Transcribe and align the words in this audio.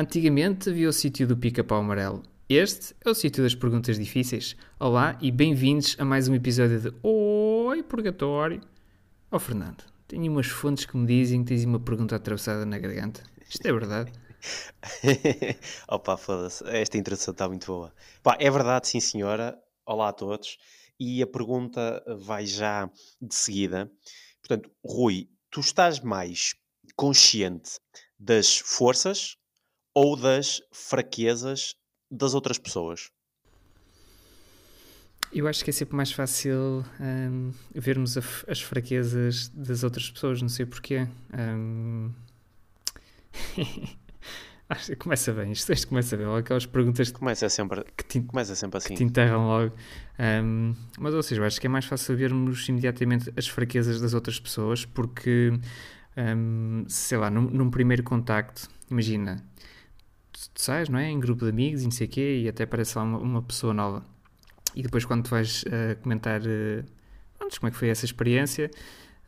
Antigamente 0.00 0.70
havia 0.70 0.88
o 0.88 0.92
sítio 0.92 1.26
do 1.26 1.36
pica-pau 1.36 1.80
amarelo. 1.80 2.22
Este 2.48 2.94
é 3.04 3.10
o 3.10 3.14
sítio 3.14 3.42
das 3.42 3.56
perguntas 3.56 3.98
difíceis. 3.98 4.56
Olá 4.78 5.18
e 5.20 5.28
bem-vindos 5.28 5.96
a 5.98 6.04
mais 6.04 6.28
um 6.28 6.36
episódio 6.36 6.80
de 6.80 6.94
Oi 7.02 7.82
Purgatório. 7.82 8.60
Ó 9.28 9.34
oh, 9.34 9.40
Fernando, 9.40 9.82
tenho 10.06 10.30
umas 10.30 10.46
fontes 10.46 10.84
que 10.84 10.96
me 10.96 11.04
dizem 11.04 11.42
que 11.42 11.48
tens 11.48 11.64
uma 11.64 11.80
pergunta 11.80 12.14
atravessada 12.14 12.64
na 12.64 12.78
garganta. 12.78 13.24
Isto 13.50 13.66
é 13.66 13.72
verdade? 13.72 14.12
Opa, 15.90 16.16
foda-se, 16.16 16.62
esta 16.68 16.96
introdução 16.96 17.32
está 17.32 17.48
muito 17.48 17.66
boa. 17.66 17.92
Pá, 18.22 18.36
é 18.38 18.48
verdade, 18.48 18.86
sim 18.86 19.00
senhora. 19.00 19.58
Olá 19.84 20.10
a 20.10 20.12
todos. 20.12 20.58
E 20.96 21.20
a 21.24 21.26
pergunta 21.26 22.04
vai 22.20 22.46
já 22.46 22.88
de 23.20 23.34
seguida. 23.34 23.90
Portanto, 24.40 24.70
Rui, 24.80 25.28
tu 25.50 25.58
estás 25.58 25.98
mais 25.98 26.54
consciente 26.94 27.80
das 28.16 28.58
forças 28.58 29.37
ou 29.98 30.14
das 30.14 30.62
fraquezas 30.70 31.74
das 32.08 32.32
outras 32.32 32.56
pessoas? 32.56 33.10
Eu 35.32 35.48
acho 35.48 35.64
que 35.64 35.70
é 35.70 35.72
sempre 35.72 35.96
mais 35.96 36.12
fácil 36.12 36.84
um, 37.00 37.50
vermos 37.74 38.16
a, 38.16 38.22
as 38.46 38.60
fraquezas 38.60 39.48
das 39.48 39.82
outras 39.82 40.08
pessoas, 40.08 40.40
não 40.40 40.48
sei 40.48 40.66
porquê. 40.66 41.08
Um... 41.36 42.12
acho 44.70 44.86
que 44.86 44.96
começa 44.96 45.32
bem, 45.32 45.50
isto, 45.50 45.72
isto 45.72 45.88
começa 45.88 46.16
bem. 46.16 46.26
Aquelas 46.32 46.64
perguntas 46.64 47.10
começa 47.10 47.48
sempre, 47.48 47.84
que 47.96 48.04
te, 48.04 48.20
começa 48.20 48.54
sempre 48.54 48.78
assim. 48.78 48.90
que 48.90 48.94
te 48.94 49.02
enterram 49.02 49.48
logo. 49.48 49.74
Um, 50.44 50.76
mas, 50.96 51.12
ou 51.12 51.24
seja, 51.24 51.40
eu 51.40 51.44
acho 51.44 51.60
que 51.60 51.66
é 51.66 51.70
mais 51.70 51.86
fácil 51.86 52.16
vermos 52.16 52.68
imediatamente 52.68 53.32
as 53.36 53.48
fraquezas 53.48 54.00
das 54.00 54.14
outras 54.14 54.38
pessoas, 54.38 54.84
porque, 54.84 55.52
sei 56.86 57.18
lá, 57.18 57.28
num, 57.28 57.50
num 57.50 57.68
primeiro 57.68 58.04
contacto, 58.04 58.68
imagina, 58.88 59.44
tu 60.58 60.64
sais, 60.64 60.88
não 60.88 60.98
é? 60.98 61.08
Em 61.08 61.20
grupo 61.20 61.44
de 61.44 61.50
amigos 61.50 61.82
e 61.82 61.84
não 61.84 61.92
sei 61.92 62.08
o 62.08 62.10
quê, 62.10 62.40
e 62.42 62.48
até 62.48 62.64
aparece 62.64 62.98
lá 62.98 63.04
uma, 63.04 63.18
uma 63.18 63.42
pessoa 63.42 63.72
nova. 63.72 64.04
E 64.74 64.82
depois, 64.82 65.04
quando 65.04 65.22
tu 65.22 65.30
vais 65.30 65.62
uh, 65.62 65.96
comentar 66.02 66.40
uh, 66.40 66.84
como 67.38 67.68
é 67.68 67.70
que 67.70 67.76
foi 67.76 67.88
essa 67.88 68.04
experiência, 68.04 68.68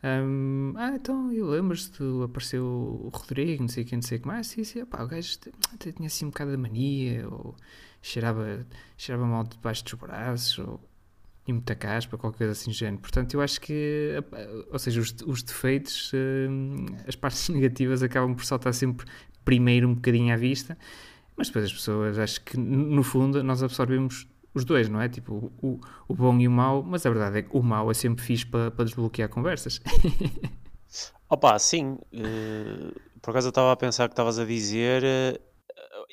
um, 0.03 0.73
ah, 0.75 0.91
então 0.93 1.31
eu 1.31 1.47
lembro-te, 1.47 2.03
apareceu 2.25 2.65
o 2.65 3.09
Rodrigo, 3.13 3.63
não 3.63 3.69
sei 3.69 3.83
o 3.83 3.87
que, 3.87 3.95
não 3.95 4.01
sei 4.01 4.17
o 4.17 4.21
que 4.21 4.27
mais, 4.27 4.47
sim, 4.47 4.63
sim, 4.65 4.81
o 4.81 5.07
gajo 5.07 5.37
até 5.73 5.93
tinha 5.93 6.07
assim 6.07 6.25
um 6.25 6.29
bocado 6.29 6.51
de 6.51 6.57
mania, 6.57 7.25
ou 7.29 7.55
cheirava, 8.01 8.67
cheirava 8.97 9.25
mal 9.25 9.45
debaixo 9.45 9.85
dos 9.85 9.93
braços, 9.93 10.59
ou 10.59 10.81
tinha 11.45 11.55
muita 11.55 11.75
caspa, 11.75 12.17
qualquer 12.17 12.39
coisa 12.39 12.51
assim 12.51 12.71
do 12.71 12.75
género. 12.75 13.01
Portanto, 13.01 13.33
eu 13.35 13.41
acho 13.41 13.61
que, 13.61 14.21
ou 14.69 14.77
seja, 14.77 14.99
os, 14.99 15.15
os 15.25 15.41
defeitos, 15.41 16.11
as 17.07 17.15
partes 17.15 17.47
negativas 17.49 18.03
acabam 18.03 18.35
por 18.35 18.43
saltar 18.43 18.73
sempre 18.73 19.07
primeiro 19.45 19.87
um 19.87 19.95
bocadinho 19.95 20.33
à 20.33 20.37
vista, 20.37 20.77
mas 21.41 21.47
depois 21.47 21.65
as 21.65 21.73
pessoas, 21.73 22.19
acho 22.19 22.39
que 22.41 22.55
no 22.55 23.01
fundo 23.01 23.43
nós 23.43 23.63
absorvemos 23.63 24.27
os 24.53 24.63
dois, 24.63 24.87
não 24.87 25.01
é? 25.01 25.09
Tipo, 25.09 25.51
o, 25.59 25.79
o 26.07 26.13
bom 26.13 26.37
e 26.37 26.47
o 26.47 26.51
mau, 26.51 26.83
mas 26.83 27.03
a 27.03 27.09
verdade 27.09 27.39
é 27.39 27.41
que 27.41 27.57
o 27.57 27.63
mau 27.63 27.89
é 27.89 27.95
sempre 27.95 28.23
fixe 28.23 28.45
para, 28.45 28.69
desbloquear 28.69 29.27
conversas. 29.27 29.81
Opa, 31.27 31.57
sim. 31.57 31.97
Uh, 32.13 32.93
por 33.23 33.31
acaso 33.31 33.47
eu 33.47 33.49
estava 33.49 33.71
a 33.71 33.75
pensar 33.75 34.07
que 34.07 34.13
estavas 34.13 34.37
a 34.37 34.45
dizer. 34.45 35.01
Uh, 35.01 35.39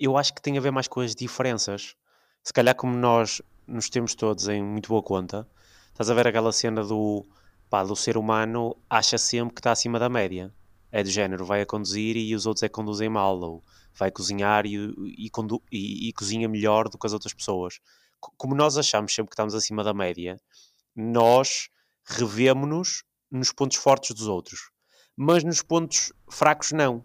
eu 0.00 0.16
acho 0.16 0.32
que 0.32 0.40
tem 0.40 0.56
a 0.56 0.62
ver 0.62 0.70
mais 0.70 0.88
com 0.88 1.00
as 1.00 1.14
diferenças. 1.14 1.94
Se 2.42 2.52
calhar, 2.54 2.74
como 2.74 2.96
nós 2.96 3.42
nos 3.66 3.90
temos 3.90 4.14
todos 4.14 4.48
em 4.48 4.64
muito 4.64 4.88
boa 4.88 5.02
conta, 5.02 5.46
estás 5.88 6.08
a 6.08 6.14
ver 6.14 6.26
aquela 6.26 6.52
cena 6.52 6.82
do, 6.82 7.26
pá, 7.68 7.84
do 7.84 7.94
ser 7.94 8.16
humano 8.16 8.74
acha 8.88 9.18
sempre 9.18 9.56
que 9.56 9.60
está 9.60 9.72
acima 9.72 9.98
da 9.98 10.08
média 10.08 10.50
é 10.90 11.02
do 11.02 11.10
género, 11.10 11.44
vai 11.44 11.62
a 11.62 11.66
conduzir 11.66 12.16
e 12.16 12.34
os 12.34 12.46
outros 12.46 12.62
é 12.62 12.68
que 12.68 12.74
conduzem 12.74 13.08
mal, 13.08 13.38
ou 13.38 13.62
vai 13.98 14.10
cozinhar 14.10 14.64
e, 14.66 14.76
e, 14.76 15.30
e, 15.72 16.08
e 16.08 16.12
cozinha 16.12 16.48
melhor 16.48 16.88
do 16.88 16.98
que 16.98 17.06
as 17.06 17.12
outras 17.12 17.34
pessoas. 17.34 17.80
Como 18.20 18.54
nós 18.54 18.76
achamos 18.76 19.14
sempre 19.14 19.30
que 19.30 19.34
estamos 19.34 19.54
acima 19.54 19.84
da 19.84 19.94
média, 19.94 20.40
nós 20.94 21.68
revemos-nos 22.04 23.04
nos 23.30 23.52
pontos 23.52 23.76
fortes 23.76 24.14
dos 24.14 24.26
outros, 24.26 24.70
mas 25.16 25.44
nos 25.44 25.62
pontos 25.62 26.12
fracos 26.30 26.72
não. 26.72 27.04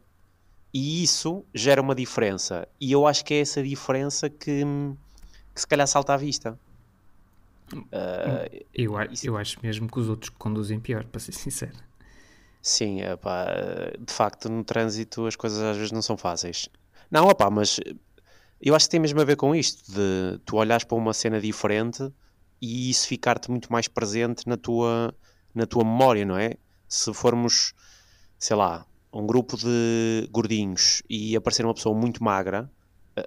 E 0.73 1.03
isso 1.03 1.45
gera 1.53 1.81
uma 1.81 1.93
diferença. 1.93 2.67
E 2.81 2.91
eu 2.91 3.05
acho 3.05 3.23
que 3.23 3.33
é 3.33 3.41
essa 3.41 3.61
diferença 3.61 4.29
que, 4.29 4.63
que 5.53 5.61
se 5.61 5.67
calhar 5.67 5.87
salta 5.87 6.13
à 6.13 6.17
vista. 6.17 6.59
Uh, 7.71 8.65
eu, 8.73 8.93
eu 9.23 9.37
acho 9.37 9.59
mesmo 9.61 9.87
que 9.87 9.99
os 9.99 10.09
outros 10.09 10.29
conduzem 10.29 10.79
pior, 10.79 11.05
para 11.05 11.19
ser 11.19 11.31
sincero. 11.31 11.77
Sim, 12.61 13.01
epá, 13.01 13.45
de 13.99 14.13
facto, 14.13 14.49
no 14.49 14.63
trânsito 14.63 15.25
as 15.27 15.35
coisas 15.35 15.59
às 15.61 15.75
vezes 15.75 15.91
não 15.91 16.01
são 16.01 16.17
fáceis. 16.17 16.69
Não, 17.09 17.27
opá, 17.27 17.49
mas 17.49 17.79
eu 18.61 18.75
acho 18.75 18.85
que 18.85 18.91
tem 18.91 18.99
mesmo 18.99 19.19
a 19.19 19.25
ver 19.25 19.35
com 19.35 19.53
isto, 19.53 19.91
de 19.91 20.39
tu 20.45 20.55
olhares 20.55 20.85
para 20.85 20.97
uma 20.97 21.13
cena 21.13 21.39
diferente 21.39 22.11
e 22.61 22.89
isso 22.89 23.07
ficar-te 23.07 23.51
muito 23.51 23.71
mais 23.71 23.87
presente 23.87 24.47
na 24.47 24.55
tua, 24.55 25.13
na 25.53 25.65
tua 25.65 25.83
memória, 25.83 26.25
não 26.25 26.37
é? 26.37 26.53
Se 26.87 27.13
formos, 27.13 27.73
sei 28.39 28.55
lá, 28.55 28.85
um 29.11 29.27
grupo 29.27 29.57
de 29.57 30.27
gordinhos 30.31 31.03
e 31.09 31.35
aparecer 31.35 31.65
uma 31.65 31.73
pessoa 31.73 31.93
muito 31.93 32.23
magra, 32.23 32.71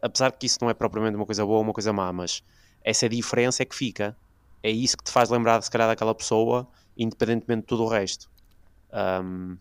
apesar 0.00 0.30
de 0.30 0.38
que 0.38 0.46
isso 0.46 0.58
não 0.60 0.70
é 0.70 0.74
propriamente 0.74 1.16
uma 1.16 1.26
coisa 1.26 1.44
boa 1.44 1.58
ou 1.58 1.62
uma 1.62 1.72
coisa 1.72 1.92
má, 1.92 2.12
mas 2.12 2.42
essa 2.82 3.08
diferença 3.08 3.62
é 3.62 3.66
que 3.66 3.76
fica. 3.76 4.16
É 4.62 4.70
isso 4.70 4.96
que 4.96 5.04
te 5.04 5.10
faz 5.10 5.28
lembrar, 5.28 5.60
se 5.62 5.70
calhar, 5.70 5.86
daquela 5.86 6.14
pessoa, 6.14 6.66
independentemente 6.96 7.60
de 7.60 7.66
tudo 7.66 7.84
o 7.84 7.88
resto. 7.88 8.30
Um, 8.92 9.58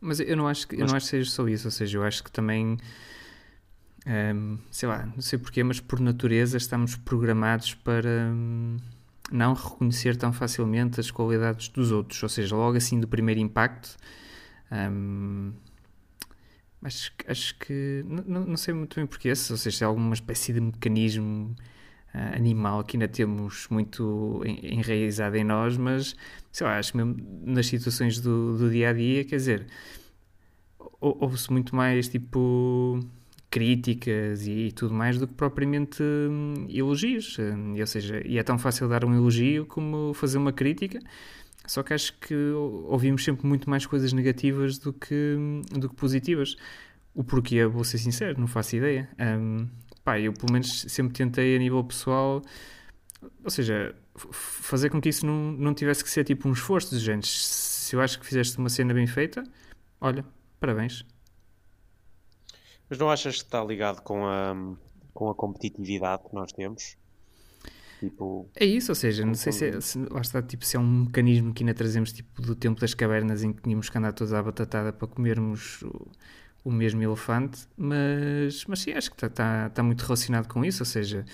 mas 0.00 0.20
eu 0.20 0.36
não 0.36 0.46
acho 0.46 0.68
que, 0.68 0.76
eu 0.76 0.86
não 0.86 0.94
acho 0.94 1.06
que 1.06 1.10
seja 1.10 1.30
só 1.30 1.48
isso, 1.48 1.68
ou 1.68 1.72
seja, 1.72 1.98
eu 1.98 2.04
acho 2.04 2.22
que 2.22 2.30
também 2.30 2.78
um, 4.06 4.58
sei 4.70 4.88
lá, 4.88 5.06
não 5.06 5.20
sei 5.20 5.38
porquê, 5.38 5.62
mas 5.62 5.80
por 5.80 6.00
natureza 6.00 6.56
estamos 6.56 6.96
programados 6.96 7.74
para 7.74 8.30
um, 8.32 8.76
não 9.30 9.54
reconhecer 9.54 10.16
tão 10.16 10.32
facilmente 10.32 11.00
as 11.00 11.10
qualidades 11.10 11.68
dos 11.68 11.92
outros, 11.92 12.22
ou 12.22 12.28
seja, 12.28 12.56
logo 12.56 12.76
assim 12.76 12.98
do 12.98 13.06
primeiro 13.06 13.40
impacto. 13.40 13.96
Um, 14.72 15.52
mas 16.80 17.12
acho 17.26 17.58
que 17.58 18.02
não, 18.06 18.46
não 18.46 18.56
sei 18.56 18.72
muito 18.72 18.96
bem 18.96 19.06
porquê, 19.06 19.30
ou 19.30 19.36
seja, 19.36 19.70
se 19.70 19.84
é 19.84 19.86
alguma 19.86 20.14
espécie 20.14 20.52
de 20.52 20.60
mecanismo 20.60 21.54
uh, 22.14 22.36
animal 22.36 22.82
que 22.84 22.96
ainda 22.96 23.08
temos 23.08 23.68
muito 23.68 24.42
enraizado 24.46 25.36
em 25.36 25.44
nós, 25.44 25.76
mas 25.76 26.16
sei 26.50 26.66
lá, 26.66 26.78
acho 26.78 26.92
que 26.92 26.96
mesmo 26.96 27.16
nas 27.44 27.66
situações 27.66 28.18
do, 28.18 28.56
do 28.56 28.70
dia 28.70 28.90
a 28.90 28.92
dia, 28.94 29.24
quer 29.24 29.36
dizer, 29.36 29.66
houve-se 31.00 31.52
muito 31.52 31.76
mais 31.76 32.08
tipo 32.08 32.98
críticas 33.50 34.46
e, 34.46 34.70
tudo 34.72 34.94
mais 34.94 35.18
do 35.18 35.26
que 35.26 35.34
propriamente 35.34 36.02
hum, 36.02 36.66
elogios. 36.68 37.36
Hum, 37.38 37.74
ou 37.78 37.86
seja, 37.86 38.22
e 38.24 38.38
é 38.38 38.42
tão 38.42 38.58
fácil 38.58 38.88
dar 38.88 39.04
um 39.04 39.14
elogio 39.14 39.66
como 39.66 40.14
fazer 40.14 40.38
uma 40.38 40.52
crítica. 40.52 41.00
Só 41.66 41.82
que 41.82 41.92
acho 41.92 42.18
que 42.18 42.34
ouvimos 42.86 43.24
sempre 43.24 43.46
muito 43.46 43.68
mais 43.68 43.86
coisas 43.86 44.12
negativas 44.12 44.78
do 44.78 44.92
que, 44.92 45.36
hum, 45.38 45.62
do 45.72 45.88
que 45.88 45.96
positivas. 45.96 46.56
O 47.14 47.24
porquê, 47.24 47.66
vou 47.66 47.84
ser 47.84 47.98
sincero, 47.98 48.38
não 48.40 48.46
faço 48.46 48.76
ideia. 48.76 49.08
Um, 49.18 49.68
pá, 50.04 50.18
eu 50.18 50.32
pelo 50.32 50.52
menos 50.52 50.82
sempre 50.88 51.12
tentei 51.12 51.56
a 51.56 51.58
nível 51.58 51.82
pessoal, 51.84 52.42
ou 53.44 53.50
seja, 53.50 53.94
fazer 54.32 54.90
com 54.90 55.00
que 55.00 55.08
isso 55.08 55.26
não, 55.26 55.52
não 55.52 55.74
tivesse 55.74 56.04
que 56.04 56.10
ser 56.10 56.24
tipo 56.24 56.48
um 56.48 56.52
esforço 56.52 56.94
de 56.94 57.00
gente. 57.00 57.26
Se 57.28 57.96
eu 57.96 58.00
acho 58.00 58.18
que 58.18 58.26
fizeste 58.26 58.58
uma 58.58 58.68
cena 58.68 58.94
bem 58.94 59.06
feita, 59.06 59.42
olha, 60.00 60.24
parabéns. 60.60 61.04
Mas 62.90 62.98
não 62.98 63.08
achas 63.08 63.36
que 63.36 63.44
está 63.44 63.62
ligado 63.64 64.02
com 64.02 64.26
a, 64.26 64.54
com 65.14 65.30
a 65.30 65.34
competitividade 65.34 66.24
que 66.28 66.34
nós 66.34 66.52
temos? 66.52 66.96
Tipo, 68.00 68.48
é 68.56 68.64
isso, 68.64 68.90
ou 68.90 68.96
seja, 68.96 69.24
não 69.26 69.34
sei 69.34 69.52
se, 69.52 69.68
é, 69.68 69.80
se, 69.80 69.98
lá 70.10 70.22
está, 70.22 70.42
tipo, 70.42 70.64
se 70.64 70.76
é 70.76 70.80
um 70.80 71.04
mecanismo 71.04 71.52
que 71.52 71.62
ainda 71.62 71.74
trazemos 71.74 72.12
tipo, 72.12 72.40
do 72.40 72.54
tempo 72.56 72.80
das 72.80 72.94
cavernas 72.94 73.44
em 73.44 73.52
que 73.52 73.62
tínhamos 73.62 73.90
que 73.90 73.98
andar 73.98 74.12
todos 74.12 74.32
à 74.32 74.42
batatada 74.42 74.90
para 74.90 75.06
comermos 75.06 75.82
o, 75.82 76.08
o 76.64 76.72
mesmo 76.72 77.02
elefante, 77.02 77.68
mas, 77.76 78.64
mas 78.64 78.80
sim, 78.80 78.92
acho 78.92 79.10
que 79.10 79.16
está, 79.16 79.26
está, 79.26 79.66
está 79.66 79.82
muito 79.82 80.00
relacionado 80.00 80.48
com 80.48 80.64
isso, 80.64 80.82
ou 80.82 80.86
seja, 80.86 81.26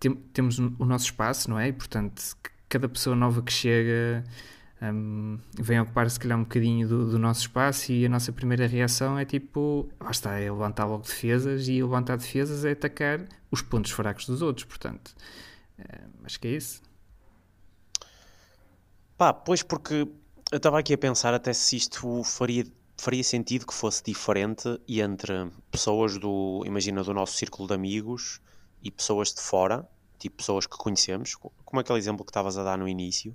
tem, 0.00 0.14
temos 0.32 0.58
o 0.58 0.84
nosso 0.86 1.04
espaço, 1.04 1.50
não 1.50 1.58
é? 1.58 1.68
E, 1.68 1.72
portanto, 1.72 2.20
cada 2.66 2.88
pessoa 2.88 3.14
nova 3.14 3.42
que 3.42 3.52
chega 3.52 4.24
um, 4.82 5.38
vem 5.58 5.80
ocupar 5.80 6.08
se 6.10 6.18
calhar 6.18 6.38
um 6.38 6.42
bocadinho 6.42 6.88
do, 6.88 7.10
do, 7.10 7.18
nosso 7.18 7.42
espaço 7.42 7.92
e 7.92 8.06
a 8.06 8.08
nossa 8.08 8.32
primeira 8.32 8.66
reação 8.66 9.18
é 9.18 9.24
tipo, 9.24 9.88
lá 10.00 10.10
está, 10.10 10.38
é 10.38 10.50
levantar 10.50 10.86
logo 10.86 11.02
defesas 11.02 11.68
e 11.68 11.82
levantar 11.82 12.16
defesas 12.16 12.64
é 12.64 12.72
atacar 12.72 13.26
os 13.50 13.60
pontos 13.60 13.90
fracos 13.90 14.26
dos 14.26 14.40
outros, 14.42 14.64
portanto, 14.64 15.14
acho 16.24 16.40
que 16.40 16.48
é 16.48 16.52
isso. 16.52 16.82
Pá, 19.18 19.34
pois 19.34 19.62
porque 19.62 20.08
eu 20.50 20.56
estava 20.56 20.78
aqui 20.78 20.94
a 20.94 20.98
pensar 20.98 21.34
até 21.34 21.52
se 21.52 21.76
isto 21.76 22.22
faria 22.24 22.64
faria 23.00 23.24
sentido 23.24 23.66
que 23.66 23.72
fosse 23.72 24.02
diferente 24.04 24.78
entre 24.86 25.50
pessoas 25.70 26.18
do, 26.18 26.62
imagina, 26.66 27.02
do 27.02 27.14
nosso 27.14 27.34
círculo 27.34 27.66
de 27.66 27.72
amigos 27.72 28.42
e 28.82 28.90
pessoas 28.90 29.32
de 29.32 29.40
fora, 29.40 29.88
tipo 30.18 30.36
pessoas 30.36 30.66
que 30.66 30.76
conhecemos, 30.76 31.34
como 31.34 31.80
aquele 31.80 31.98
exemplo 31.98 32.24
que 32.24 32.30
estavas 32.30 32.58
a 32.58 32.62
dar 32.62 32.76
no 32.76 32.86
início. 32.86 33.34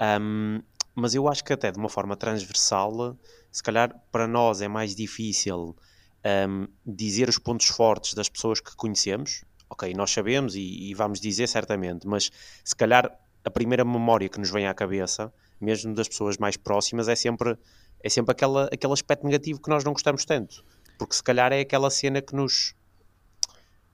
Um, 0.00 0.60
mas 0.94 1.14
eu 1.14 1.28
acho 1.28 1.44
que 1.44 1.52
até 1.52 1.72
de 1.72 1.78
uma 1.78 1.88
forma 1.88 2.16
transversal, 2.16 3.16
se 3.50 3.62
calhar 3.62 3.94
para 4.12 4.26
nós 4.26 4.60
é 4.60 4.68
mais 4.68 4.94
difícil 4.94 5.76
um, 6.48 6.66
dizer 6.86 7.28
os 7.28 7.38
pontos 7.38 7.66
fortes 7.66 8.14
das 8.14 8.28
pessoas 8.28 8.60
que 8.60 8.74
conhecemos, 8.76 9.44
ok, 9.68 9.92
nós 9.94 10.10
sabemos 10.10 10.54
e, 10.54 10.90
e, 10.90 10.94
vamos 10.94 11.20
dizer 11.20 11.48
certamente, 11.48 12.06
mas 12.06 12.30
se 12.64 12.76
calhar 12.76 13.10
a 13.44 13.50
primeira 13.50 13.84
memória 13.84 14.28
que 14.28 14.38
nos 14.38 14.50
vem 14.50 14.66
à 14.66 14.74
cabeça, 14.74 15.32
mesmo 15.60 15.94
das 15.94 16.08
pessoas 16.08 16.38
mais 16.38 16.56
próximas, 16.56 17.08
é 17.08 17.16
sempre, 17.16 17.58
é 18.00 18.08
sempre 18.08 18.32
aquela, 18.32 18.68
aquele 18.72 18.92
aspecto 18.92 19.24
negativo 19.24 19.60
que 19.60 19.68
nós 19.68 19.84
não 19.84 19.92
gostamos 19.92 20.24
tanto. 20.24 20.64
Porque 20.98 21.14
se 21.14 21.22
calhar 21.22 21.52
é 21.52 21.60
aquela 21.60 21.90
cena 21.90 22.22
que 22.22 22.34
nos. 22.34 22.74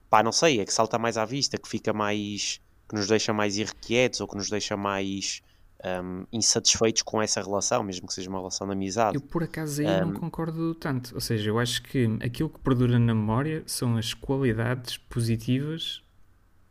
pá, 0.09 0.21
não 0.21 0.31
sei, 0.31 0.59
é 0.59 0.65
que 0.65 0.73
salta 0.73 0.97
mais 0.99 1.17
à 1.17 1.25
vista, 1.25 1.57
que 1.57 1.67
fica 1.67 1.91
mais. 1.91 2.61
que 2.87 2.95
nos 2.95 3.07
deixa 3.07 3.33
mais 3.33 3.57
irrequietos 3.57 4.21
ou 4.21 4.27
que 4.27 4.37
nos 4.37 4.49
deixa 4.49 4.77
mais 4.77 5.41
um, 5.83 6.25
insatisfeitos 6.31 7.01
com 7.01 7.21
essa 7.21 7.41
relação, 7.41 7.83
mesmo 7.83 8.07
que 8.07 8.13
seja 8.13 8.29
uma 8.29 8.39
relação 8.39 8.67
de 8.67 8.73
amizade. 8.73 9.15
Eu, 9.15 9.21
por 9.21 9.43
acaso, 9.43 9.81
aí 9.81 10.03
um, 10.03 10.07
não 10.07 10.13
concordo 10.13 10.75
tanto. 10.75 11.13
Ou 11.13 11.21
seja, 11.21 11.49
eu 11.49 11.59
acho 11.59 11.83
que 11.83 12.05
aquilo 12.23 12.49
que 12.49 12.59
perdura 12.59 12.99
na 12.99 13.13
memória 13.13 13.63
são 13.65 13.97
as 13.97 14.13
qualidades 14.13 14.97
positivas. 14.97 16.01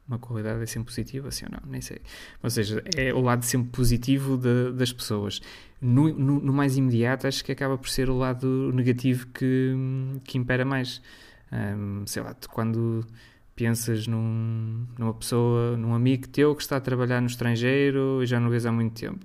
Uma 0.06 0.18
qualidade 0.18 0.62
é 0.62 0.66
sempre 0.66 0.88
positiva, 0.88 1.28
assim 1.28 1.44
ou 1.44 1.52
não? 1.52 1.70
Nem 1.70 1.80
sei. 1.80 2.00
Ou 2.42 2.50
seja, 2.50 2.82
é 2.96 3.12
o 3.12 3.20
lado 3.20 3.44
sempre 3.44 3.70
positivo 3.70 4.36
de, 4.36 4.72
das 4.72 4.92
pessoas. 4.92 5.40
No, 5.80 6.08
no, 6.12 6.40
no, 6.40 6.52
mais 6.52 6.76
imediato, 6.76 7.26
acho 7.26 7.44
que 7.44 7.52
acaba 7.52 7.78
por 7.78 7.88
ser 7.88 8.10
o 8.10 8.16
lado 8.16 8.72
negativo 8.74 9.28
que, 9.28 9.74
que 10.24 10.36
impera 10.36 10.64
mais. 10.64 11.00
Um, 11.52 12.04
sei 12.06 12.22
lá, 12.22 12.34
quando 12.52 13.04
pensas 13.60 14.06
num, 14.06 14.86
numa 14.98 15.12
pessoa, 15.12 15.76
num 15.76 15.92
amigo 15.92 16.26
teu 16.28 16.56
que 16.56 16.62
está 16.62 16.78
a 16.78 16.80
trabalhar 16.80 17.20
no 17.20 17.26
estrangeiro 17.26 18.22
e 18.22 18.26
já 18.26 18.40
não 18.40 18.48
vês 18.48 18.64
há 18.64 18.72
muito 18.72 18.98
tempo. 18.98 19.22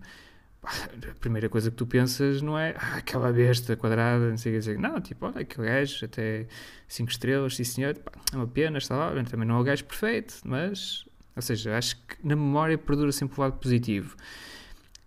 A 0.62 1.16
primeira 1.22 1.48
coisa 1.48 1.72
que 1.72 1.78
tu 1.78 1.88
pensas 1.88 2.42
não 2.42 2.60
é 2.60 2.76
ah, 2.78 2.98
aquela 2.98 3.32
besta 3.32 3.78
quadrada, 3.78 4.30
não 4.30 4.36
sei 4.36 4.58
o 4.58 4.62
que. 4.62 4.78
Não, 4.78 5.00
tipo, 5.00 5.26
olha, 5.26 5.40
aquele 5.40 5.68
gajo, 5.68 6.04
até 6.04 6.48
5 6.86 7.12
estrelas, 7.12 7.56
sim 7.56 7.64
senhor, 7.64 7.96
pá, 7.96 8.12
é 8.34 8.36
uma 8.36 8.48
pena, 8.48 8.78
está 8.78 8.98
lá, 8.98 9.24
também 9.24 9.48
não 9.48 9.56
é 9.56 9.60
o 9.62 9.64
gajo 9.64 9.86
perfeito, 9.86 10.36
mas, 10.44 11.06
ou 11.34 11.42
seja, 11.42 11.78
acho 11.78 11.96
que 11.96 12.18
na 12.22 12.36
memória 12.36 12.78
perdura 12.78 13.14
sempre 13.14 13.40
o 13.40 13.42
lado 13.42 13.58
positivo 13.58 14.18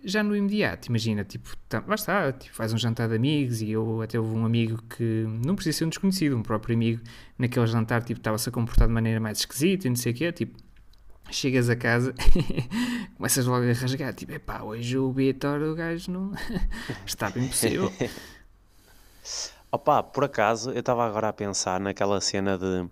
já 0.05 0.23
no 0.23 0.37
imediato, 0.37 0.89
imagina, 0.89 1.25
tipo, 1.25 1.57
tá, 1.69 1.81
basta, 1.81 2.33
tipo, 2.33 2.55
faz 2.55 2.73
um 2.73 2.79
jantar 2.79 3.09
de 3.09 3.17
amigos 3.17 3.61
e 3.61 3.71
eu 3.71 4.01
até 4.01 4.19
houve 4.19 4.35
um 4.35 4.45
amigo 4.45 4.81
que 4.85 5.27
não 5.45 5.55
precisa 5.55 5.79
ser 5.79 5.85
um 5.87 5.89
desconhecido, 5.89 6.37
um 6.37 6.43
próprio 6.43 6.75
amigo, 6.75 7.03
naquele 7.37 7.67
jantar, 7.67 8.03
tipo, 8.03 8.21
estava-se 8.21 8.49
a 8.49 8.53
comportar 8.53 8.87
de 8.87 8.95
maneira 8.95 9.19
mais 9.21 9.39
esquisita 9.39 9.87
e 9.87 9.91
não 9.91 9.97
sei 9.97 10.13
o 10.13 10.15
quê, 10.15 10.33
tipo, 10.33 10.57
chegas 11.31 11.69
a 11.69 11.77
casa, 11.77 12.15
começas 13.17 13.45
logo 13.47 13.65
a 13.65 13.73
rasgar, 13.73 14.15
tipo, 14.15 14.33
epá, 14.33 14.63
hoje 14.63 14.97
o 14.97 15.13
Vitor, 15.13 15.61
o 15.63 15.75
gajo 15.75 16.11
não 16.11 16.33
está 17.05 17.29
bem 17.31 17.49
possível. 17.49 17.93
Opa, 19.71 20.03
por 20.03 20.25
acaso, 20.25 20.71
eu 20.71 20.81
estava 20.81 21.07
agora 21.07 21.29
a 21.29 21.33
pensar 21.33 21.79
naquela 21.79 22.21
cena 22.23 22.57
de 22.57 22.89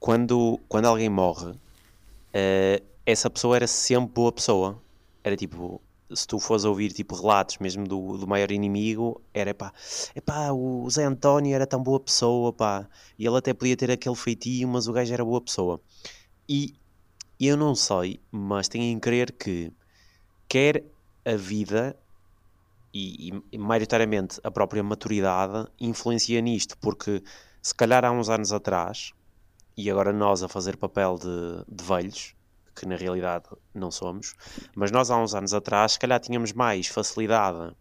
quando, 0.00 0.58
quando 0.66 0.86
alguém 0.86 1.10
morre, 1.10 1.50
uh, 1.50 2.84
essa 3.04 3.28
pessoa 3.28 3.56
era 3.56 3.66
sempre 3.66 4.12
boa 4.14 4.32
pessoa. 4.32 4.80
Era 5.22 5.36
tipo, 5.36 5.82
se 6.12 6.26
tu 6.26 6.38
fores 6.38 6.64
ouvir 6.64 6.92
tipo 6.92 7.14
relatos 7.14 7.58
mesmo 7.58 7.86
do, 7.86 8.16
do 8.16 8.26
maior 8.26 8.50
inimigo, 8.50 9.20
era 9.32 9.54
pá, 9.54 9.72
epá, 10.14 10.50
o 10.52 10.88
Zé 10.90 11.04
António 11.04 11.54
era 11.54 11.66
tão 11.66 11.82
boa 11.82 12.00
pessoa, 12.00 12.52
pá, 12.52 12.88
e 13.18 13.26
ele 13.26 13.36
até 13.36 13.52
podia 13.52 13.76
ter 13.76 13.90
aquele 13.90 14.16
feitio, 14.16 14.68
mas 14.68 14.88
o 14.88 14.92
gajo 14.92 15.12
era 15.12 15.24
boa 15.24 15.40
pessoa. 15.40 15.80
E 16.48 16.74
eu 17.38 17.56
não 17.56 17.74
sei, 17.74 18.20
mas 18.30 18.68
tenho 18.68 18.84
em 18.84 18.98
crer 18.98 19.32
que 19.32 19.72
quer 20.48 20.84
a 21.24 21.36
vida 21.36 21.96
e, 22.92 23.30
e, 23.52 23.58
maioritariamente 23.58 24.40
a 24.42 24.50
própria 24.50 24.82
maturidade 24.82 25.68
influencia 25.78 26.40
nisto, 26.40 26.76
porque 26.78 27.22
se 27.62 27.74
calhar 27.74 28.04
há 28.04 28.10
uns 28.10 28.28
anos 28.28 28.52
atrás, 28.52 29.12
e 29.76 29.90
agora 29.90 30.12
nós 30.12 30.42
a 30.42 30.48
fazer 30.48 30.76
papel 30.76 31.18
de, 31.18 31.64
de 31.76 31.84
velhos, 31.84 32.34
que 32.80 32.86
na 32.86 32.96
realidade 32.96 33.44
não 33.74 33.90
somos, 33.90 34.34
mas 34.74 34.90
nós 34.90 35.10
há 35.10 35.16
uns 35.16 35.34
anos 35.34 35.54
atrás, 35.54 35.92
se 35.92 35.98
calhar 35.98 36.20
tínhamos 36.20 36.52
mais 36.52 36.86
facilidade 36.86 37.74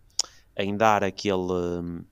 em 0.55 0.75
dar 0.75 1.03
aquele, 1.03 2.03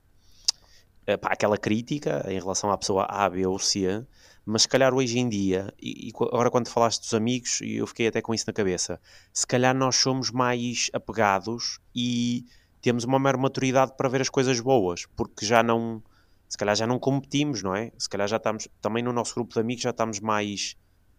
eh, 1.06 1.16
pá, 1.16 1.30
aquela 1.32 1.58
crítica 1.58 2.24
em 2.28 2.38
relação 2.38 2.70
à 2.70 2.78
pessoa 2.78 3.06
A, 3.08 3.28
B 3.28 3.46
ou 3.46 3.58
C, 3.58 4.06
mas 4.44 4.62
se 4.62 4.68
calhar 4.68 4.94
hoje 4.94 5.18
em 5.18 5.28
dia, 5.28 5.74
e, 5.80 6.08
e 6.08 6.12
agora 6.14 6.50
quando 6.50 6.68
falaste 6.68 7.00
dos 7.00 7.12
amigos, 7.14 7.60
eu 7.62 7.86
fiquei 7.86 8.06
até 8.06 8.22
com 8.22 8.32
isso 8.32 8.44
na 8.46 8.52
cabeça, 8.52 9.00
se 9.32 9.46
calhar 9.46 9.74
nós 9.74 9.96
somos 9.96 10.30
mais 10.30 10.88
apegados 10.92 11.80
e 11.94 12.46
temos 12.80 13.02
uma 13.02 13.18
maior 13.18 13.36
maturidade 13.36 13.94
para 13.96 14.08
ver 14.08 14.20
as 14.20 14.28
coisas 14.28 14.60
boas, 14.60 15.06
porque 15.16 15.44
já 15.44 15.62
não, 15.64 16.00
se 16.48 16.56
calhar 16.56 16.76
já 16.76 16.86
não 16.86 17.00
competimos, 17.00 17.60
não 17.60 17.74
é? 17.74 17.90
Se 17.98 18.08
calhar 18.08 18.28
já 18.28 18.36
estamos, 18.36 18.68
também 18.80 19.02
no 19.02 19.12
nosso 19.12 19.34
grupo 19.34 19.52
de 19.52 19.58
amigos 19.58 19.82
já 19.82 19.90
estamos 19.90 20.20
mais 20.20 20.76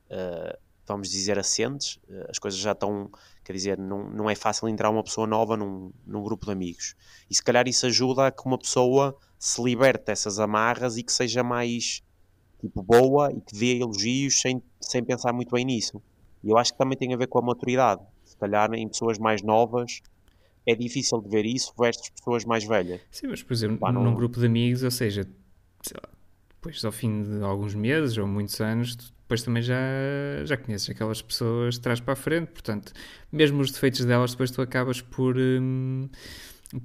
uh, 0.10 0.58
vamos 0.88 1.10
dizer, 1.10 1.38
assentes, 1.38 2.00
eh, 2.10 2.28
as 2.30 2.40
coisas 2.40 2.60
já 2.60 2.72
estão, 2.72 3.10
quer 3.44 3.54
dizer, 3.54 3.78
não, 3.78 4.10
não 4.10 4.30
é 4.30 4.36
fácil 4.36 4.68
entrar 4.68 4.90
uma 4.90 5.04
pessoa 5.04 5.28
nova 5.28 5.58
num, 5.58 5.92
num 6.06 6.24
grupo 6.24 6.46
de 6.46 6.52
amigos. 6.52 6.96
E 7.30 7.36
se 7.36 7.44
calhar 7.44 7.68
isso 7.68 7.86
ajuda 7.86 8.28
a 8.28 8.32
que 8.32 8.46
uma 8.46 8.58
pessoa 8.58 9.18
se 9.38 9.62
liberte 9.62 10.06
dessas 10.06 10.40
amarras 10.40 10.98
e 10.98 11.04
que 11.04 11.12
seja 11.12 11.44
mais 11.44 12.02
tipo, 12.60 12.82
boa 12.82 13.32
e 13.32 13.42
que 13.42 13.58
dê 13.58 13.80
elogios 13.80 14.40
sem, 14.40 14.62
sem 14.80 15.04
pensar 15.04 15.34
muito 15.34 15.54
bem 15.54 15.66
nisso. 15.66 16.02
E 16.44 16.50
eu 16.50 16.58
acho 16.58 16.72
que 16.72 16.78
também 16.78 16.98
tem 16.98 17.14
a 17.14 17.18
ver 17.18 17.28
com 17.28 17.40
a 17.40 17.42
maturidade. 17.42 18.02
Se 18.24 18.36
calhar 18.38 18.74
em 18.74 18.88
pessoas 18.88 19.18
mais 19.18 19.42
novas 19.42 20.02
é 20.66 20.76
difícil 20.76 21.22
de 21.22 21.30
ver 21.30 21.46
isso 21.46 21.74
versus 21.80 22.10
pessoas 22.10 22.44
mais 22.44 22.66
velhas. 22.66 23.00
Sim, 23.10 23.28
mas 23.28 23.42
por 23.42 23.54
exemplo, 23.54 23.78
Pá, 23.78 23.92
não... 23.92 24.04
num 24.04 24.14
grupo 24.14 24.40
de 24.40 24.46
amigos, 24.46 24.84
ou 24.84 24.92
seja, 24.92 25.28
depois 26.58 26.84
ao 26.84 26.92
fim 26.92 27.24
de 27.24 27.44
alguns 27.44 27.74
meses 27.74 28.18
ou 28.18 28.28
muitos 28.28 28.60
anos, 28.60 28.96
depois 28.96 29.44
também 29.44 29.62
já, 29.62 29.78
já 30.46 30.58
conheces 30.58 30.90
aquelas 30.90 31.22
pessoas 31.22 31.76
de 31.76 31.82
trás 31.82 32.00
para 32.00 32.14
a 32.14 32.16
frente, 32.16 32.48
portanto, 32.48 32.94
mesmo 33.32 33.62
os 33.62 33.72
defeitos 33.72 34.06
delas, 34.06 34.32
depois 34.32 34.52
tu 34.52 34.62
acabas 34.62 35.02
por, 35.02 35.38
hum, 35.38 36.10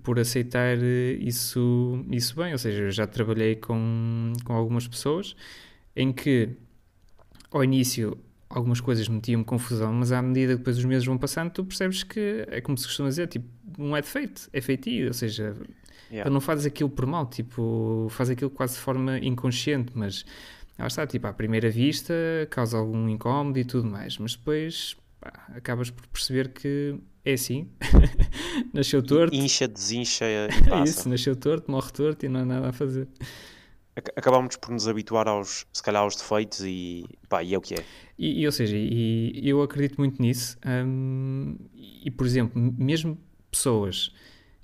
por 0.02 0.18
aceitar 0.18 0.76
isso, 1.20 2.04
isso 2.10 2.36
bem. 2.36 2.52
Ou 2.52 2.58
seja, 2.58 2.82
eu 2.82 2.90
já 2.90 3.06
trabalhei 3.06 3.56
com, 3.56 4.32
com 4.44 4.52
algumas 4.52 4.86
pessoas 4.88 5.36
em 5.94 6.12
que 6.12 6.50
ao 7.50 7.62
início 7.62 8.18
algumas 8.52 8.80
coisas 8.80 9.08
metiam-me 9.08 9.44
confusão, 9.44 9.92
mas 9.92 10.12
à 10.12 10.20
medida 10.20 10.52
que 10.52 10.58
depois 10.58 10.78
os 10.78 10.84
meses 10.84 11.04
vão 11.04 11.18
passando, 11.18 11.50
tu 11.50 11.64
percebes 11.64 12.02
que 12.02 12.44
é 12.48 12.60
como 12.60 12.76
se 12.76 12.86
costuma 12.86 13.08
dizer, 13.08 13.26
tipo, 13.28 13.46
não 13.78 13.96
é 13.96 14.00
defeito, 14.00 14.48
é 14.52 14.60
feitio, 14.60 15.08
ou 15.08 15.12
seja, 15.12 15.56
yeah. 16.10 16.30
não 16.30 16.40
fazes 16.40 16.66
aquilo 16.66 16.90
por 16.90 17.06
mal, 17.06 17.26
tipo, 17.26 18.06
faz 18.10 18.30
aquilo 18.30 18.50
quase 18.50 18.74
de 18.74 18.80
forma 18.80 19.18
inconsciente, 19.18 19.92
mas 19.94 20.24
ela 20.78 20.88
está, 20.88 21.06
tipo, 21.06 21.26
à 21.26 21.32
primeira 21.32 21.70
vista, 21.70 22.14
causa 22.50 22.76
algum 22.76 23.08
incómodo 23.08 23.58
e 23.58 23.64
tudo 23.64 23.88
mais, 23.88 24.18
mas 24.18 24.34
depois 24.34 24.96
pá, 25.20 25.32
acabas 25.54 25.90
por 25.90 26.06
perceber 26.08 26.48
que 26.48 26.98
é 27.24 27.34
assim. 27.34 27.68
nasceu 28.72 29.02
torto. 29.02 29.34
Incha, 29.34 29.68
desincha 29.68 30.24
e 30.26 30.48
passa. 30.68 30.90
Isso, 30.90 31.08
nasceu 31.08 31.36
torto, 31.36 31.70
morre 31.70 31.90
torto 31.92 32.26
e 32.26 32.28
não 32.28 32.40
há 32.40 32.44
nada 32.44 32.68
a 32.68 32.72
fazer. 32.72 33.08
Acabamos 33.94 34.56
por 34.56 34.70
nos 34.70 34.88
habituar 34.88 35.28
aos, 35.28 35.66
se 35.70 35.82
calhar, 35.82 36.02
aos 36.02 36.16
defeitos 36.16 36.60
e, 36.64 37.04
pá, 37.28 37.42
e 37.42 37.54
é 37.54 37.58
o 37.58 37.60
que 37.60 37.74
é. 37.74 37.84
E, 38.18 38.46
ou 38.46 38.52
seja, 38.52 38.76
e, 38.76 39.40
eu 39.42 39.60
acredito 39.60 39.98
muito 39.98 40.20
nisso. 40.20 40.56
Hum, 40.64 41.56
e, 41.74 42.10
por 42.10 42.26
exemplo, 42.26 42.60
mesmo 42.78 43.18
pessoas 43.50 44.14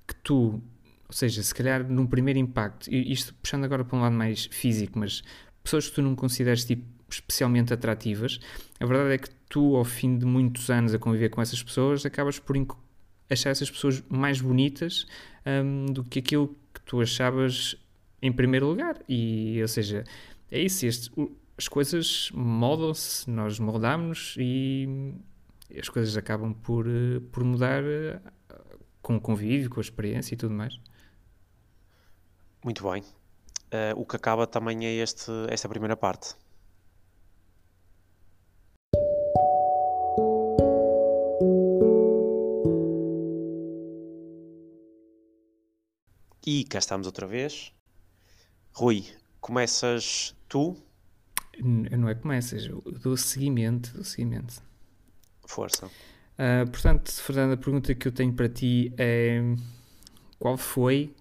que 0.07 0.15
tu, 0.15 0.63
ou 1.07 1.13
seja, 1.13 1.43
se 1.43 1.55
calhar 1.55 1.87
num 1.87 2.07
primeiro 2.07 2.39
impacto, 2.39 2.91
isto 2.91 3.35
puxando 3.35 3.65
agora 3.65 3.85
para 3.85 3.99
um 3.99 4.01
lado 4.01 4.15
mais 4.15 4.47
físico, 4.47 4.99
mas 4.99 5.23
pessoas 5.63 5.89
que 5.89 5.97
tu 5.97 6.03
não 6.03 6.17
consideres 6.17 6.65
tipo, 6.65 6.85
especialmente 7.11 7.75
atrativas, 7.75 8.41
a 8.81 8.87
verdade 8.87 9.15
é 9.15 9.19
que 9.19 9.29
tu, 9.49 9.77
ao 9.77 9.85
fim 9.85 10.17
de 10.17 10.25
muitos 10.25 10.71
anos 10.71 10.95
a 10.95 10.99
conviver 10.99 11.29
com 11.29 11.43
essas 11.43 11.63
pessoas, 11.63 12.07
acabas 12.07 12.39
por 12.39 12.57
achar 13.29 13.51
essas 13.51 13.71
pessoas 13.71 14.03
mais 14.09 14.41
bonitas 14.41 15.07
um, 15.47 15.87
do 15.87 16.03
que 16.03 16.19
aquilo 16.19 16.57
que 16.73 16.81
tu 16.83 17.01
achavas 17.01 17.77
em 18.21 18.33
primeiro 18.33 18.67
lugar. 18.67 18.97
E, 19.09 19.61
ou 19.63 19.69
seja, 19.69 20.05
é 20.51 20.61
isso, 20.61 20.87
este, 20.87 21.11
as 21.57 21.69
coisas 21.69 22.31
moldam-se, 22.35 23.29
nós 23.31 23.59
moldamos 23.59 24.35
e 24.39 25.15
as 25.79 25.89
coisas 25.89 26.17
acabam 26.17 26.55
por, 26.55 26.87
eh, 26.87 27.21
por 27.31 27.45
mudar 27.45 27.83
eh, 27.85 28.21
com 29.03 29.17
o 29.17 29.21
convívio, 29.21 29.71
com 29.71 29.81
a 29.81 29.83
experiência 29.83 30.35
e 30.35 30.37
tudo 30.37 30.55
mais. 30.55 30.81
Muito 32.65 32.89
bem 32.91 33.03
uh, 33.73 34.01
o 34.01 34.05
que 34.05 34.17
acaba 34.17 34.47
também 34.47 34.87
é 34.87 34.95
este, 34.95 35.31
esta 35.49 35.69
primeira 35.69 35.97
parte. 35.97 36.35
E 46.47 46.65
cá 46.65 46.79
estamos 46.79 47.07
outra 47.07 47.27
vez. 47.27 47.78
Rui, 48.79 49.05
começas 49.41 50.37
tu? 50.49 50.77
Não 51.61 52.09
é 52.09 52.15
começas, 52.15 52.65
eu 52.65 52.81
dou 53.03 53.17
seguimento, 53.17 53.93
dou 53.93 54.05
seguimento. 54.05 54.63
Força. 55.45 55.87
Uh, 55.87 56.71
portanto, 56.71 57.13
Fernando, 57.13 57.55
a 57.55 57.57
pergunta 57.57 57.93
que 57.93 58.07
eu 58.07 58.13
tenho 58.13 58.33
para 58.33 58.49
ti 58.49 58.93
é 58.97 59.43
qual 60.39 60.57
foi 60.57 61.13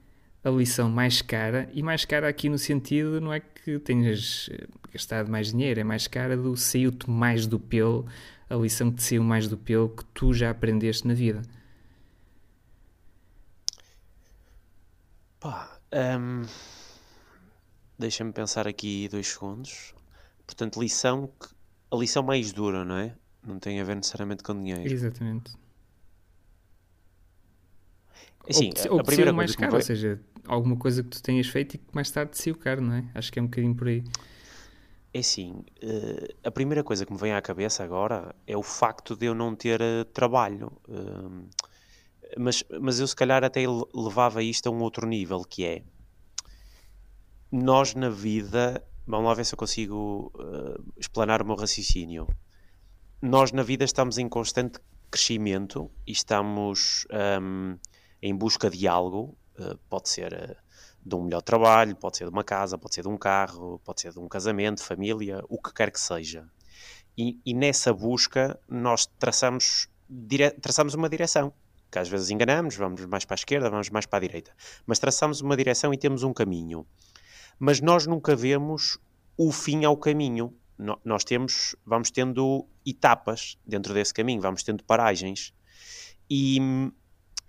a 0.43 0.51
lição 0.51 0.87
mais 0.87 1.23
cara, 1.23 1.67
e 1.73 1.81
mais 1.81 2.05
cara 2.05 2.29
aqui 2.29 2.47
no 2.47 2.59
sentido 2.59 3.19
não 3.19 3.33
é 3.33 3.39
que 3.39 3.79
tenhas 3.79 4.51
eh, 4.51 4.67
gastado 4.93 5.27
mais 5.27 5.51
dinheiro, 5.51 5.79
é 5.79 5.83
mais 5.83 6.05
cara 6.05 6.37
do 6.37 6.55
saiu-te 6.55 7.09
mais 7.09 7.47
do 7.47 7.59
pelo, 7.59 8.05
a 8.47 8.55
lição 8.55 8.91
que 8.91 8.97
te 8.97 9.03
saiu 9.03 9.23
mais 9.23 9.47
do 9.47 9.57
pelo 9.57 9.89
que 9.89 10.05
tu 10.13 10.31
já 10.31 10.51
aprendeste 10.51 11.07
na 11.07 11.15
vida. 11.15 11.41
Pá, 15.39 15.79
hum, 15.91 16.43
deixa-me 17.97 18.31
pensar 18.31 18.67
aqui 18.67 19.07
dois 19.09 19.27
segundos. 19.27 19.93
Portanto, 20.45 20.79
lição 20.79 21.29
a 21.91 21.95
lição 21.95 22.23
mais 22.23 22.51
dura, 22.51 22.83
não 22.83 22.97
é? 22.97 23.15
Não 23.45 23.59
tem 23.59 23.79
a 23.79 23.83
ver 23.83 23.95
necessariamente 23.95 24.43
com 24.43 24.53
dinheiro. 24.53 24.91
Exatamente. 24.91 25.53
Assim, 28.49 28.71
ou, 28.89 28.97
a, 28.97 29.01
a 29.01 29.03
primeira 29.03 29.33
mais 29.33 29.55
caro, 29.55 29.71
vai... 29.71 29.81
ou 29.81 29.85
seja, 29.85 30.21
alguma 30.45 30.77
coisa 30.77 31.03
que 31.03 31.09
tu 31.09 31.21
tenhas 31.21 31.47
feito 31.47 31.75
e 31.75 31.77
que 31.77 31.85
mais 31.93 32.09
tarde 32.11 32.31
te 32.31 32.41
saiu 32.41 32.55
caro, 32.55 32.81
não 32.81 32.93
é? 32.93 33.05
Acho 33.13 33.31
que 33.31 33.39
é 33.39 33.41
um 33.41 33.45
bocadinho 33.45 33.75
por 33.75 33.87
aí. 33.87 34.03
É 35.13 35.19
assim, 35.19 35.63
uh, 35.83 36.35
a 36.43 36.51
primeira 36.51 36.83
coisa 36.83 37.05
que 37.05 37.11
me 37.11 37.17
vem 37.17 37.33
à 37.33 37.41
cabeça 37.41 37.83
agora 37.83 38.35
é 38.45 38.55
o 38.55 38.63
facto 38.63 39.15
de 39.15 39.25
eu 39.25 39.33
não 39.35 39.55
ter 39.55 39.81
uh, 39.81 40.05
trabalho. 40.05 40.71
Uh, 40.87 41.47
mas, 42.37 42.63
mas 42.81 42.99
eu 42.99 43.07
se 43.07 43.15
calhar 43.15 43.43
até 43.43 43.63
levava 43.93 44.43
isto 44.43 44.67
a 44.67 44.71
um 44.71 44.81
outro 44.81 45.07
nível, 45.07 45.41
que 45.43 45.65
é 45.65 45.83
nós 47.51 47.95
na 47.95 48.09
vida, 48.09 48.83
vamos 49.05 49.27
lá 49.27 49.33
ver 49.33 49.45
se 49.45 49.53
eu 49.53 49.57
consigo 49.57 50.31
explanar 50.97 51.41
o 51.41 51.45
meu 51.45 51.55
raciocínio. 51.55 52.27
Nós 53.21 53.51
na 53.51 53.63
vida 53.63 53.83
estamos 53.83 54.17
em 54.17 54.29
constante 54.29 54.79
crescimento 55.09 55.89
e 56.05 56.11
estamos 56.11 57.07
um, 57.41 57.77
em 58.21 58.35
busca 58.35 58.69
de 58.69 58.87
algo, 58.87 59.37
uh, 59.59 59.77
pode 59.89 60.09
ser 60.09 60.33
uh, 60.33 60.55
de 61.03 61.15
um 61.15 61.23
melhor 61.23 61.41
trabalho, 61.41 61.95
pode 61.95 62.17
ser 62.17 62.25
de 62.25 62.29
uma 62.29 62.43
casa, 62.43 62.77
pode 62.77 62.93
ser 62.93 63.01
de 63.01 63.07
um 63.07 63.17
carro, 63.17 63.79
pode 63.83 64.01
ser 64.01 64.11
de 64.11 64.19
um 64.19 64.27
casamento, 64.27 64.83
família, 64.83 65.41
o 65.47 65.59
que 65.61 65.73
quer 65.73 65.91
que 65.91 65.99
seja. 65.99 66.47
E, 67.17 67.39
e 67.45 67.53
nessa 67.53 67.93
busca 67.93 68.59
nós 68.67 69.05
traçamos, 69.17 69.87
dire... 70.09 70.51
traçamos 70.51 70.93
uma 70.93 71.09
direção, 71.09 71.53
que 71.89 71.97
às 71.97 72.09
vezes 72.09 72.29
enganamos, 72.29 72.75
vamos 72.75 73.05
mais 73.05 73.25
para 73.25 73.35
a 73.35 73.39
esquerda, 73.39 73.69
vamos 73.69 73.89
mais 73.89 74.05
para 74.05 74.17
a 74.17 74.21
direita, 74.21 74.51
mas 74.85 74.99
traçamos 74.99 75.41
uma 75.41 75.55
direção 75.55 75.93
e 75.93 75.97
temos 75.97 76.23
um 76.23 76.33
caminho. 76.33 76.85
Mas 77.59 77.81
nós 77.81 78.05
nunca 78.05 78.35
vemos 78.35 78.97
o 79.37 79.51
fim 79.51 79.85
ao 79.85 79.97
caminho. 79.97 80.53
No, 80.77 80.99
nós 81.03 81.23
temos, 81.23 81.75
vamos 81.85 82.11
tendo 82.11 82.67
etapas 82.85 83.57
dentro 83.65 83.93
desse 83.93 84.13
caminho, 84.13 84.41
vamos 84.41 84.63
tendo 84.63 84.83
paragens. 84.83 85.53
E, 86.29 86.59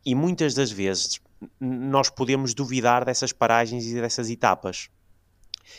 e 0.05 0.15
muitas 0.15 0.55
das 0.55 0.71
vezes 0.71 1.21
nós 1.61 2.11
podemos 2.11 2.55
duvidar 2.55 3.05
dessas 3.05 3.33
paragens 3.33 3.85
e 3.87 3.95
dessas 3.95 4.31
etapas. 4.31 4.89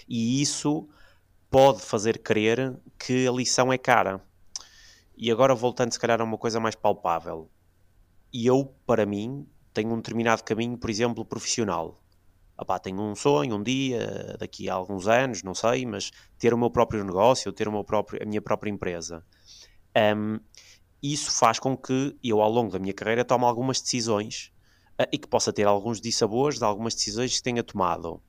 E 0.07 0.41
isso 0.41 0.87
pode 1.49 1.81
fazer 1.81 2.19
crer 2.19 2.77
que 2.97 3.27
a 3.27 3.31
lição 3.31 3.73
é 3.73 3.77
cara. 3.77 4.21
E 5.17 5.31
agora 5.31 5.53
voltando 5.53 5.91
se 5.91 5.99
calhar 5.99 6.21
a 6.21 6.23
uma 6.23 6.37
coisa 6.37 6.59
mais 6.59 6.75
palpável. 6.75 7.49
E 8.31 8.45
eu, 8.45 8.73
para 8.85 9.05
mim, 9.05 9.45
tenho 9.73 9.91
um 9.91 9.97
determinado 9.97 10.43
caminho, 10.43 10.77
por 10.77 10.89
exemplo, 10.89 11.25
profissional. 11.25 12.01
Epá, 12.59 12.77
tenho 12.77 13.01
um 13.01 13.15
sonho, 13.15 13.55
um 13.55 13.63
dia, 13.63 14.35
daqui 14.37 14.69
a 14.69 14.73
alguns 14.73 15.07
anos, 15.07 15.43
não 15.43 15.55
sei, 15.55 15.85
mas 15.85 16.11
ter 16.37 16.53
o 16.53 16.57
meu 16.57 16.69
próprio 16.69 17.03
negócio, 17.05 17.53
ter 17.53 17.67
o 17.67 17.71
meu 17.71 17.83
próprio, 17.83 18.21
a 18.21 18.25
minha 18.25 18.41
própria 18.41 18.69
empresa. 18.69 19.23
Um, 19.95 20.39
isso 21.01 21.31
faz 21.31 21.57
com 21.57 21.77
que 21.77 22.17
eu, 22.21 22.41
ao 22.41 22.51
longo 22.51 22.71
da 22.71 22.79
minha 22.79 22.93
carreira, 22.93 23.23
tome 23.23 23.45
algumas 23.45 23.79
decisões 23.79 24.51
uh, 24.99 25.07
e 25.11 25.17
que 25.17 25.27
possa 25.27 25.53
ter 25.53 25.65
alguns 25.65 26.01
dissabores 26.01 26.57
de 26.59 26.65
algumas 26.65 26.93
decisões 26.93 27.37
que 27.37 27.43
tenha 27.43 27.63
tomado. 27.63 28.21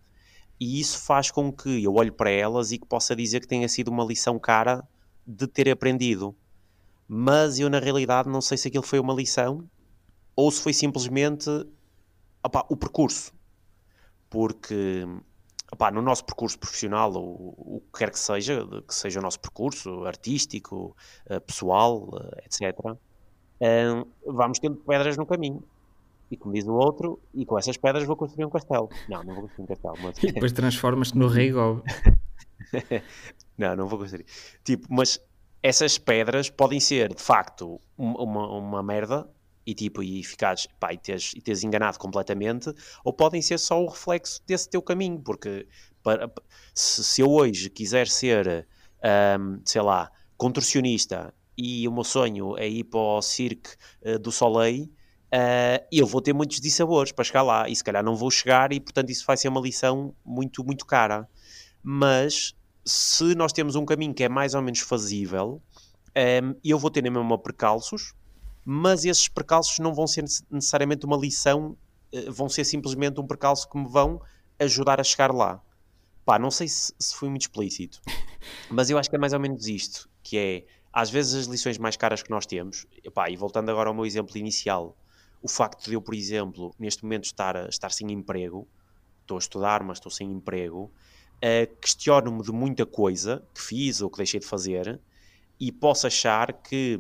E 0.61 0.79
isso 0.79 1.01
faz 1.01 1.31
com 1.31 1.51
que 1.53 1.83
eu 1.83 1.95
olhe 1.95 2.13
para 2.13 2.31
elas 2.31 2.71
e 2.71 2.79
que 2.79 2.87
possa 2.87 3.17
dizer 3.17 3.41
que 3.41 3.49
tenha 3.49 3.69
sido 3.69 3.89
uma 3.89 4.05
lição 4.05 4.39
cara 4.39 4.87
de 5.27 5.47
ter 5.49 5.69
aprendido. 5.69 6.37
Mas 7.09 7.59
eu, 7.59 7.69
na 7.69 7.81
realidade, 7.81 8.29
não 8.29 8.41
sei 8.41 8.57
se 8.57 8.69
aquilo 8.69 8.85
foi 8.85 9.01
uma 9.01 9.15
lição 9.15 9.69
ou 10.37 10.51
se 10.51 10.61
foi 10.61 10.73
simplesmente 10.73 11.51
o 12.69 12.77
percurso. 12.77 13.33
Porque 14.31 15.05
opá, 15.73 15.91
no 15.91 16.03
nosso 16.03 16.25
percurso 16.25 16.59
profissional, 16.59 17.13
ou 17.13 17.55
o 17.57 17.83
que 17.93 17.99
quer 18.01 18.11
que 18.11 18.19
seja, 18.19 18.67
que 18.87 18.95
seja 18.95 19.21
o 19.21 19.23
nosso 19.23 19.39
percurso 19.41 20.05
artístico, 20.05 20.97
eh, 21.27 21.41
pessoal, 21.41 22.09
eh, 22.37 22.45
etc., 22.47 22.97
eh, 23.61 24.05
vamos 24.27 24.59
tendo 24.59 24.77
pedras 24.77 25.17
no 25.17 25.27
caminho. 25.27 25.63
E 26.31 26.37
como 26.37 26.55
diz 26.55 26.67
o 26.67 26.73
outro, 26.73 27.21
e 27.35 27.45
com 27.45 27.59
essas 27.59 27.77
pedras 27.77 28.05
vou 28.05 28.17
construir 28.17 28.45
um 28.45 28.51
castelo. 28.51 28.89
Não, 29.09 29.23
não 29.25 29.35
vou 29.35 29.43
construir 29.43 29.65
um 29.65 29.67
castelo. 29.67 29.97
Mas... 30.03 30.19
E 30.23 30.33
depois 30.33 30.53
transformas-te 30.53 31.19
no 31.19 31.27
rei 31.27 31.51
Gob. 31.51 31.83
não, 33.59 33.77
não 33.77 33.89
vou 33.89 33.99
construir. 33.99 34.27
Tipo, 34.63 34.87
mas 34.91 35.21
essas 35.63 35.99
pedras 35.99 36.49
podem 36.49 36.79
ser, 36.79 37.13
de 37.15 37.23
facto, 37.23 37.81
uma, 37.99 38.47
uma 38.49 38.83
merda, 38.83 39.29
e 39.67 39.75
tipo, 39.75 40.03
e 40.03 40.23
ficares, 40.25 40.67
pá, 40.79 40.93
e 40.93 40.99
teres, 40.99 41.33
e 41.35 41.41
teres 41.41 41.63
enganado 41.63 41.99
completamente, 41.99 42.73
ou 43.05 43.13
podem 43.13 43.43
ser 43.43 43.59
só 43.59 43.83
o 43.83 43.89
reflexo 43.89 44.43
desse 44.47 44.69
teu 44.69 44.83
caminho, 44.83 45.21
porque 45.21 45.67
para, 46.03 46.31
se, 46.75 47.05
se 47.05 47.21
eu 47.21 47.31
hoje 47.31 47.69
quiser 47.71 48.09
ser, 48.09 48.67
um, 49.39 49.61
sei 49.65 49.83
lá, 49.83 50.11
contorcionista 50.37 51.35
e 51.57 51.87
o 51.87 51.93
meu 51.93 52.05
sonho 52.05 52.57
é 52.57 52.67
ir 52.67 52.85
para 52.85 52.99
o 52.99 53.23
circo 53.23 53.71
uh, 54.03 54.19
do 54.19 54.33
Soleil, 54.33 54.85
uh, 54.85 55.87
eu 55.93 56.07
vou 56.07 56.21
ter 56.21 56.33
muitos 56.33 56.61
dissabores 56.61 57.13
para 57.13 57.25
chegar 57.25 57.43
lá, 57.43 57.69
e 57.69 57.77
se 57.77 57.85
calhar 57.85 58.03
não 58.03 58.17
vou 58.17 58.31
chegar, 58.31 58.73
e 58.73 58.81
portanto 58.81 59.11
isso 59.11 59.25
vai 59.27 59.37
ser 59.37 59.49
uma 59.49 59.61
lição 59.61 60.15
muito, 60.25 60.65
muito 60.65 60.87
cara. 60.87 61.29
Mas 61.83 62.55
se 62.85 63.35
nós 63.35 63.53
temos 63.53 63.77
um 63.77 63.85
caminho 63.85 64.15
que 64.15 64.25
é 64.25 64.29
mais 64.29 64.55
ou 64.55 64.63
menos 64.63 64.81
fazível, 64.81 65.63
um, 66.17 66.55
eu 66.65 66.79
vou 66.79 66.91
ter 66.91 67.03
na 67.03 67.11
mesma 67.11 67.39
percalços, 67.39 68.15
mas 68.65 69.05
esses 69.05 69.29
percalços 69.29 69.79
não 69.79 69.95
vão 69.95 70.07
ser 70.07 70.25
necessariamente 70.51 71.07
uma 71.07 71.17
lição, 71.17 71.77
eh, 72.13 72.31
vão 72.31 72.49
ser 72.49 72.65
simplesmente 72.65 73.21
um 73.21 73.27
percalço 73.27 73.69
que 73.69 73.79
me 73.79 73.89
vão 73.89 74.21
ajudar 74.59 75.01
a 75.01 75.05
chegar 75.05 75.33
lá. 75.33 75.63
Pá, 76.25 76.39
não 76.39 76.51
sei 76.51 76.69
se, 76.69 76.93
se 76.99 77.15
fui 77.15 77.29
muito 77.29 77.43
explícito, 77.43 78.01
mas 78.71 78.91
eu 78.91 78.99
acho 78.99 79.09
que 79.09 79.17
é 79.17 79.19
mais 79.19 79.33
ou 79.33 79.41
menos 79.41 79.67
isto, 79.67 80.09
que 80.23 80.39
é, 80.39 80.67
às 80.93 81.11
vezes 81.11 81.35
as 81.35 81.47
lições 81.47 81.79
mais 81.79 81.97
caras 81.97 82.23
que 82.23 82.31
nós 82.31 82.47
temos, 82.47 82.87
pá, 83.15 83.31
e 83.31 83.37
voltando 83.37 83.71
agora 83.71 83.89
ao 83.89 83.95
meu 83.95 84.05
exemplo 84.05 84.37
inicial, 84.37 84.97
o 85.43 85.49
facto 85.49 85.89
de 85.89 85.95
eu, 85.95 86.03
por 86.03 86.15
exemplo, 86.15 86.75
neste 86.79 87.03
momento 87.03 87.25
estar, 87.25 87.69
estar 87.69 87.91
sem 87.91 88.13
emprego, 88.13 88.69
estou 89.23 89.37
a 89.37 89.39
estudar, 89.39 89.83
mas 89.83 89.99
estou 89.99 90.11
sem 90.11 90.31
emprego, 90.31 90.93
uh, 91.37 91.77
questiono-me 91.81 92.43
de 92.43 92.53
muita 92.53 92.85
coisa 92.85 93.43
que 93.55 93.61
fiz 93.61 94.01
ou 94.01 94.11
que 94.11 94.19
deixei 94.19 94.41
de 94.41 94.47
fazer 94.47 95.01
e 95.59 95.73
posso 95.73 96.07
achar 96.07 96.53
que 96.53 96.99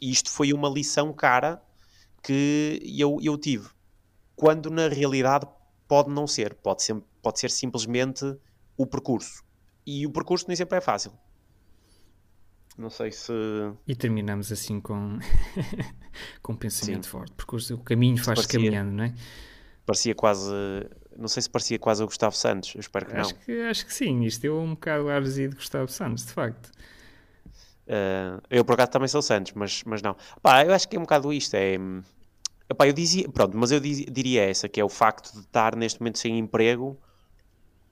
isto 0.00 0.30
foi 0.30 0.52
uma 0.52 0.68
lição 0.68 1.12
cara 1.12 1.62
que 2.22 2.80
eu, 2.84 3.18
eu 3.22 3.36
tive. 3.38 3.68
Quando 4.34 4.70
na 4.70 4.88
realidade 4.88 5.46
pode 5.86 6.10
não 6.10 6.26
ser, 6.26 6.54
pode 6.54 6.82
ser, 6.82 7.00
pode 7.22 7.38
ser 7.38 7.50
simplesmente 7.50 8.24
o 8.76 8.86
percurso. 8.86 9.44
E 9.86 10.06
o 10.06 10.10
percurso 10.10 10.46
nem 10.48 10.56
sempre 10.56 10.78
é 10.78 10.80
fácil. 10.80 11.12
Não 12.76 12.90
sei 12.90 13.12
se. 13.12 13.32
E 13.86 13.94
terminamos 13.94 14.50
assim 14.50 14.80
com, 14.80 15.18
com 16.42 16.52
um 16.54 16.56
pensamento 16.56 17.04
Sim. 17.04 17.10
forte. 17.10 17.32
Percurso, 17.32 17.74
o 17.74 17.78
caminho 17.78 18.22
faz-se 18.22 18.48
caminhando, 18.48 18.90
não 18.90 19.04
é? 19.04 19.14
Parecia 19.86 20.14
quase. 20.14 20.50
Não 21.16 21.28
sei 21.28 21.42
se 21.42 21.50
parecia 21.50 21.78
quase 21.78 22.02
o 22.02 22.06
Gustavo 22.06 22.34
Santos, 22.34 22.74
eu 22.74 22.80
espero 22.80 23.06
que 23.06 23.14
acho 23.14 23.34
não. 23.34 23.40
Que, 23.42 23.60
acho 23.62 23.86
que 23.86 23.94
sim, 23.94 24.24
isto 24.24 24.42
deu 24.42 24.58
um 24.58 24.70
bocado 24.70 25.08
arzinho 25.08 25.50
de 25.50 25.56
Gustavo 25.56 25.88
Santos, 25.88 26.26
de 26.26 26.32
facto. 26.32 26.72
Uh, 27.86 28.40
eu 28.48 28.64
por 28.64 28.74
acaso 28.74 28.90
também 28.90 29.08
sou 29.08 29.20
Santos, 29.20 29.52
mas, 29.54 29.82
mas 29.84 30.00
não. 30.02 30.16
Pá, 30.42 30.64
eu 30.64 30.72
acho 30.72 30.88
que 30.88 30.96
é 30.96 30.98
um 30.98 31.02
bocado 31.02 31.32
isto. 31.32 31.54
É, 31.54 31.74
epá, 32.68 32.86
eu 32.86 32.92
dizia, 32.92 33.28
pronto, 33.28 33.56
mas 33.56 33.70
eu 33.70 33.80
diria 33.80 34.42
essa, 34.42 34.68
que 34.68 34.80
é 34.80 34.84
o 34.84 34.88
facto 34.88 35.32
de 35.32 35.40
estar 35.40 35.76
neste 35.76 36.00
momento 36.00 36.18
sem 36.18 36.38
emprego 36.38 36.98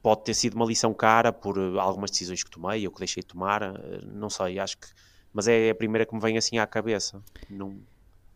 pode 0.02 0.24
ter 0.24 0.34
sido 0.34 0.54
uma 0.54 0.66
lição 0.66 0.92
cara 0.92 1.32
por 1.32 1.56
algumas 1.78 2.10
decisões 2.10 2.42
que 2.42 2.50
tomei 2.50 2.84
ou 2.86 2.92
que 2.92 2.98
deixei 2.98 3.22
de 3.22 3.28
tomar, 3.28 3.62
não 4.04 4.28
sei, 4.28 4.58
acho 4.58 4.76
que. 4.76 4.88
Mas 5.32 5.46
é 5.48 5.70
a 5.70 5.74
primeira 5.74 6.04
que 6.04 6.14
me 6.14 6.20
vem 6.20 6.36
assim 6.36 6.58
à 6.58 6.66
cabeça. 6.66 7.22
Não... 7.48 7.80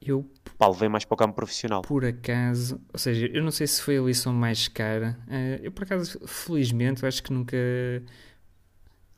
Eu. 0.00 0.30
Pá, 0.56 0.68
levei 0.68 0.88
mais 0.88 1.04
para 1.04 1.14
o 1.14 1.16
campo 1.16 1.34
profissional. 1.34 1.82
Por 1.82 2.04
acaso, 2.04 2.80
ou 2.92 2.98
seja, 2.98 3.26
eu 3.26 3.42
não 3.42 3.50
sei 3.50 3.66
se 3.66 3.82
foi 3.82 3.98
a 3.98 4.02
lição 4.02 4.32
mais 4.32 4.68
cara. 4.68 5.18
Uh, 5.26 5.64
eu 5.64 5.72
por 5.72 5.84
acaso, 5.84 6.20
felizmente, 6.26 7.04
acho 7.04 7.22
que 7.22 7.32
nunca. 7.32 7.56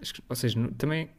Acho 0.00 0.14
que, 0.14 0.22
ou 0.28 0.36
seja, 0.36 0.58
também 0.78 1.10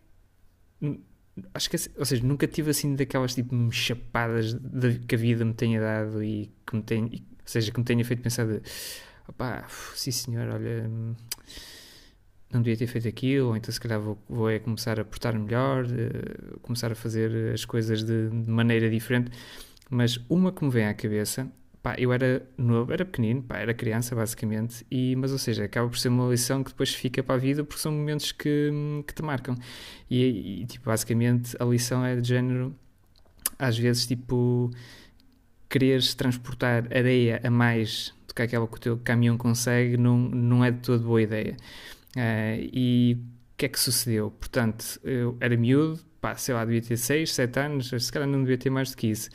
acho 1.53 1.69
que, 1.69 1.77
ou 1.97 2.05
seja, 2.05 2.25
nunca 2.25 2.47
tive 2.47 2.71
assim 2.71 2.95
daquelas 2.95 3.33
tipo 3.33 3.55
chapadas 3.71 4.53
de, 4.53 4.99
que 4.99 5.15
a 5.15 5.17
vida 5.17 5.45
me 5.45 5.53
tenha 5.53 5.79
dado 5.79 6.23
e 6.23 6.51
que 6.65 6.75
me 6.75 6.83
tenha, 6.83 7.05
ou 7.05 7.19
seja, 7.45 7.71
que 7.71 7.79
me 7.79 7.85
tenha 7.85 8.03
feito 8.05 8.21
pensar 8.21 8.45
de 8.45 8.61
opá, 9.27 9.65
sim 9.95 10.11
senhor, 10.11 10.47
olha, 10.49 10.89
não 12.51 12.61
devia 12.61 12.77
ter 12.77 12.87
feito 12.87 13.07
aquilo, 13.07 13.49
ou 13.49 13.55
então 13.55 13.71
se 13.71 13.79
calhar 13.79 13.99
vou, 13.99 14.17
vou 14.27 14.49
é 14.49 14.59
começar 14.59 14.99
a 14.99 15.05
portar 15.05 15.37
melhor, 15.37 15.85
começar 16.61 16.91
a 16.91 16.95
fazer 16.95 17.53
as 17.53 17.63
coisas 17.63 18.03
de, 18.03 18.29
de, 18.29 18.49
maneira 18.49 18.89
diferente. 18.89 19.31
Mas 19.89 20.19
uma 20.29 20.51
que 20.51 20.63
me 20.63 20.71
vem 20.71 20.85
à 20.85 20.93
cabeça, 20.93 21.47
pá, 21.81 21.95
eu 21.97 22.11
era 22.11 22.45
novo, 22.57 22.91
era 22.91 23.05
pequenino, 23.05 23.41
pá, 23.41 23.57
era 23.57 23.73
criança 23.73 24.15
basicamente, 24.15 24.85
e, 24.91 25.15
mas 25.15 25.31
ou 25.31 25.37
seja, 25.37 25.63
acaba 25.65 25.87
por 25.89 25.97
ser 25.97 26.09
uma 26.09 26.29
lição 26.29 26.63
que 26.63 26.71
depois 26.71 26.93
fica 26.93 27.23
para 27.23 27.35
a 27.35 27.37
vida 27.37 27.63
porque 27.63 27.81
são 27.81 27.91
momentos 27.91 28.31
que, 28.31 28.71
que 29.07 29.13
te 29.13 29.21
marcam. 29.23 29.55
E, 30.09 30.61
e 30.61 30.65
tipo, 30.65 30.85
basicamente 30.85 31.55
a 31.59 31.65
lição 31.65 32.05
é 32.05 32.15
de 32.15 32.27
género, 32.27 32.75
às 33.57 33.77
vezes, 33.77 34.05
tipo, 34.07 34.69
quereres 35.69 36.13
transportar 36.15 36.85
areia 36.95 37.39
a 37.43 37.49
mais 37.49 38.13
do 38.27 38.33
que 38.33 38.41
aquela 38.41 38.67
que 38.67 38.75
o 38.75 38.79
teu 38.79 38.97
caminhão 38.97 39.37
consegue 39.37 39.97
não, 39.97 40.17
não 40.17 40.63
é 40.63 40.71
de 40.71 40.79
toda 40.79 41.03
boa 41.03 41.21
ideia. 41.21 41.55
Uh, 42.15 42.69
e 42.73 43.17
o 43.53 43.57
que 43.57 43.65
é 43.65 43.69
que 43.69 43.79
sucedeu? 43.79 44.31
Portanto, 44.31 44.99
eu 45.03 45.37
era 45.39 45.55
miúdo, 45.55 45.99
pá, 46.19 46.35
sei 46.35 46.55
lá, 46.55 46.65
devia 46.65 46.81
ter 46.81 46.97
6, 46.97 47.33
7 47.33 47.59
anos, 47.59 47.89
se 47.89 48.11
calhar 48.11 48.27
não 48.27 48.39
devia 48.39 48.57
ter 48.57 48.69
mais 48.69 48.91
do 48.91 48.97
que 48.97 49.07
isso 49.07 49.29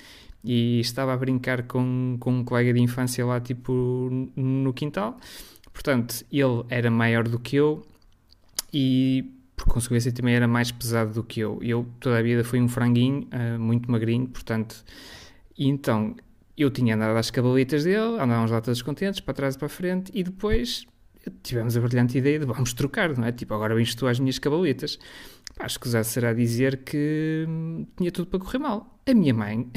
e 0.44 0.80
estava 0.80 1.14
a 1.14 1.16
brincar 1.16 1.62
com, 1.64 2.16
com 2.20 2.32
um 2.32 2.44
colega 2.44 2.72
de 2.72 2.80
infância 2.80 3.24
lá, 3.24 3.40
tipo, 3.40 4.08
no 4.36 4.72
quintal. 4.72 5.18
Portanto, 5.72 6.24
ele 6.30 6.64
era 6.68 6.90
maior 6.90 7.26
do 7.26 7.38
que 7.38 7.56
eu 7.56 7.82
e, 8.72 9.32
por 9.56 9.66
consequência, 9.66 10.12
também 10.12 10.34
era 10.34 10.46
mais 10.46 10.70
pesado 10.70 11.14
do 11.14 11.24
que 11.24 11.40
eu. 11.40 11.58
Eu, 11.62 11.86
toda 11.98 12.18
a 12.18 12.22
vida, 12.22 12.44
fui 12.44 12.60
um 12.60 12.68
franguinho, 12.68 13.26
uh, 13.32 13.58
muito 13.58 13.90
magrinho, 13.90 14.28
portanto... 14.28 14.84
E 15.56 15.68
então, 15.68 16.16
eu 16.56 16.68
tinha 16.70 16.96
andado 16.96 17.16
às 17.16 17.30
cabalitas 17.30 17.84
dele, 17.84 18.20
andávamos 18.20 18.50
lá 18.50 18.60
todos 18.60 18.82
contentes, 18.82 19.20
para 19.20 19.34
trás 19.34 19.54
e 19.54 19.58
para 19.58 19.68
frente, 19.68 20.10
e 20.12 20.22
depois 20.22 20.84
tivemos 21.42 21.76
a 21.76 21.80
brilhante 21.80 22.18
ideia 22.18 22.38
de 22.38 22.44
vamos 22.44 22.72
trocar, 22.72 23.16
não 23.16 23.24
é? 23.26 23.32
Tipo, 23.32 23.54
agora 23.54 23.74
vens 23.74 23.94
tu 23.94 24.06
às 24.06 24.18
minhas 24.18 24.38
cabalitas. 24.38 24.98
Pá, 25.56 25.66
escusado 25.66 26.04
será 26.04 26.32
dizer 26.32 26.78
que 26.84 27.44
hum, 27.48 27.86
tinha 27.96 28.10
tudo 28.10 28.26
para 28.26 28.40
correr 28.40 28.58
mal. 28.58 28.98
A 29.06 29.14
minha 29.14 29.32
mãe, 29.32 29.70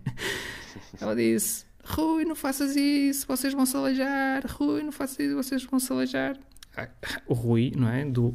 ela 1.00 1.16
disse: 1.16 1.64
Rui, 1.84 2.24
não 2.24 2.34
faças 2.34 2.76
isso, 2.76 3.26
vocês 3.26 3.54
vão 3.54 3.64
se 3.64 3.76
aleijar. 3.76 4.44
Rui, 4.46 4.82
não 4.82 4.92
faças 4.92 5.18
isso, 5.18 5.34
vocês 5.34 5.64
vão 5.64 5.80
se 5.80 5.92
aleijar. 5.92 6.36
Ah, 6.76 6.88
o 7.26 7.34
Rui, 7.34 7.72
não 7.76 7.88
é? 7.88 8.04
Do 8.04 8.34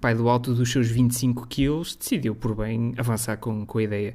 pai 0.00 0.14
do 0.14 0.28
alto 0.28 0.54
dos 0.54 0.70
seus 0.70 0.88
25 0.88 1.46
quilos, 1.46 1.96
decidiu 1.96 2.34
por 2.34 2.54
bem 2.54 2.94
avançar 2.98 3.36
com, 3.38 3.64
com 3.64 3.78
a 3.78 3.82
ideia. 3.82 4.14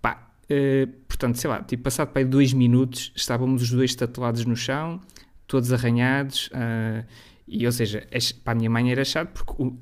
Pá, 0.00 0.28
uh, 0.44 0.86
portanto, 1.06 1.36
sei 1.36 1.48
lá, 1.48 1.62
tipo, 1.62 1.84
passado 1.84 2.08
para 2.08 2.24
dois 2.24 2.52
minutos, 2.52 3.12
estávamos 3.14 3.62
os 3.62 3.70
dois 3.70 3.94
tatuados 3.94 4.44
no 4.44 4.56
chão, 4.56 5.00
todos 5.46 5.72
arranhados. 5.72 6.48
Uh, 6.48 7.06
e, 7.46 7.66
ou 7.66 7.72
seja, 7.72 8.06
para 8.44 8.52
a 8.52 8.54
minha 8.56 8.70
mãe 8.70 8.90
era 8.90 9.04
chato 9.04 9.30
porque 9.30 9.62
o, 9.62 9.76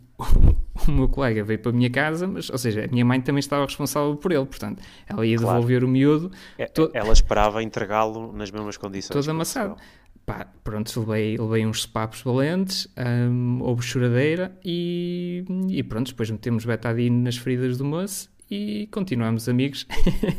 o, 0.88 0.90
meu 0.90 1.08
colega 1.08 1.42
veio 1.44 1.58
para 1.58 1.70
a 1.70 1.74
minha 1.74 1.90
casa, 1.90 2.26
mas, 2.26 2.50
ou 2.50 2.58
seja, 2.58 2.84
a 2.84 2.88
minha 2.88 3.04
mãe 3.04 3.20
também 3.20 3.40
estava 3.40 3.64
responsável 3.64 4.16
por 4.16 4.32
ele, 4.32 4.46
portanto, 4.46 4.82
ela 5.08 5.26
ia 5.26 5.36
claro. 5.36 5.54
devolver 5.54 5.84
o 5.84 5.88
miúdo. 5.88 6.30
É, 6.58 6.66
to... 6.66 6.90
Ela 6.92 7.12
esperava 7.12 7.62
entregá-lo 7.62 8.32
nas 8.32 8.50
mesmas 8.50 8.76
condições. 8.76 9.14
Todo 9.14 9.30
amassado. 9.30 9.76
Pá, 10.26 10.46
pronto, 10.62 11.00
levei, 11.00 11.36
levei 11.36 11.66
uns 11.66 11.86
papos 11.86 12.22
valentes, 12.22 12.86
um, 12.96 13.58
houve 13.62 13.82
choradeira 13.82 14.56
e, 14.64 15.44
e 15.68 15.82
pronto, 15.82 16.08
depois 16.08 16.30
metemos 16.30 16.64
betadine 16.64 17.22
nas 17.22 17.36
feridas 17.36 17.78
do 17.78 17.84
moço 17.84 18.30
e 18.50 18.88
continuamos 18.92 19.48
amigos. 19.48 19.86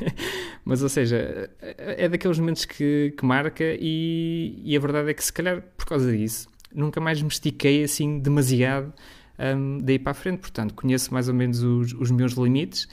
Mas, 0.64 0.84
ou 0.84 0.90
seja, 0.90 1.50
é 1.78 2.08
daqueles 2.08 2.38
momentos 2.38 2.66
que, 2.66 3.14
que 3.18 3.26
marca 3.26 3.64
e, 3.80 4.62
e, 4.64 4.78
a 4.78 4.80
verdade 4.80 5.10
é 5.10 5.14
que, 5.14 5.24
se 5.24 5.34
calhar, 5.34 5.62
por 5.76 5.86
causa 5.86 6.12
disso, 6.16 6.48
nunca 6.74 7.02
mais 7.02 7.22
me 7.22 7.30
estiquei 7.30 7.84
assim 7.84 8.20
demasiado 8.20 8.94
um, 9.42 9.78
daí 9.80 10.00
para 10.00 10.12
a 10.12 10.16
frente. 10.16 10.40
Portanto, 10.40 10.74
conheço 10.74 11.14
mais 11.14 11.28
ou 11.28 11.34
menos 11.34 11.62
os, 11.64 11.94
os 11.94 12.12
meus 12.12 12.34
limites, 12.34 12.88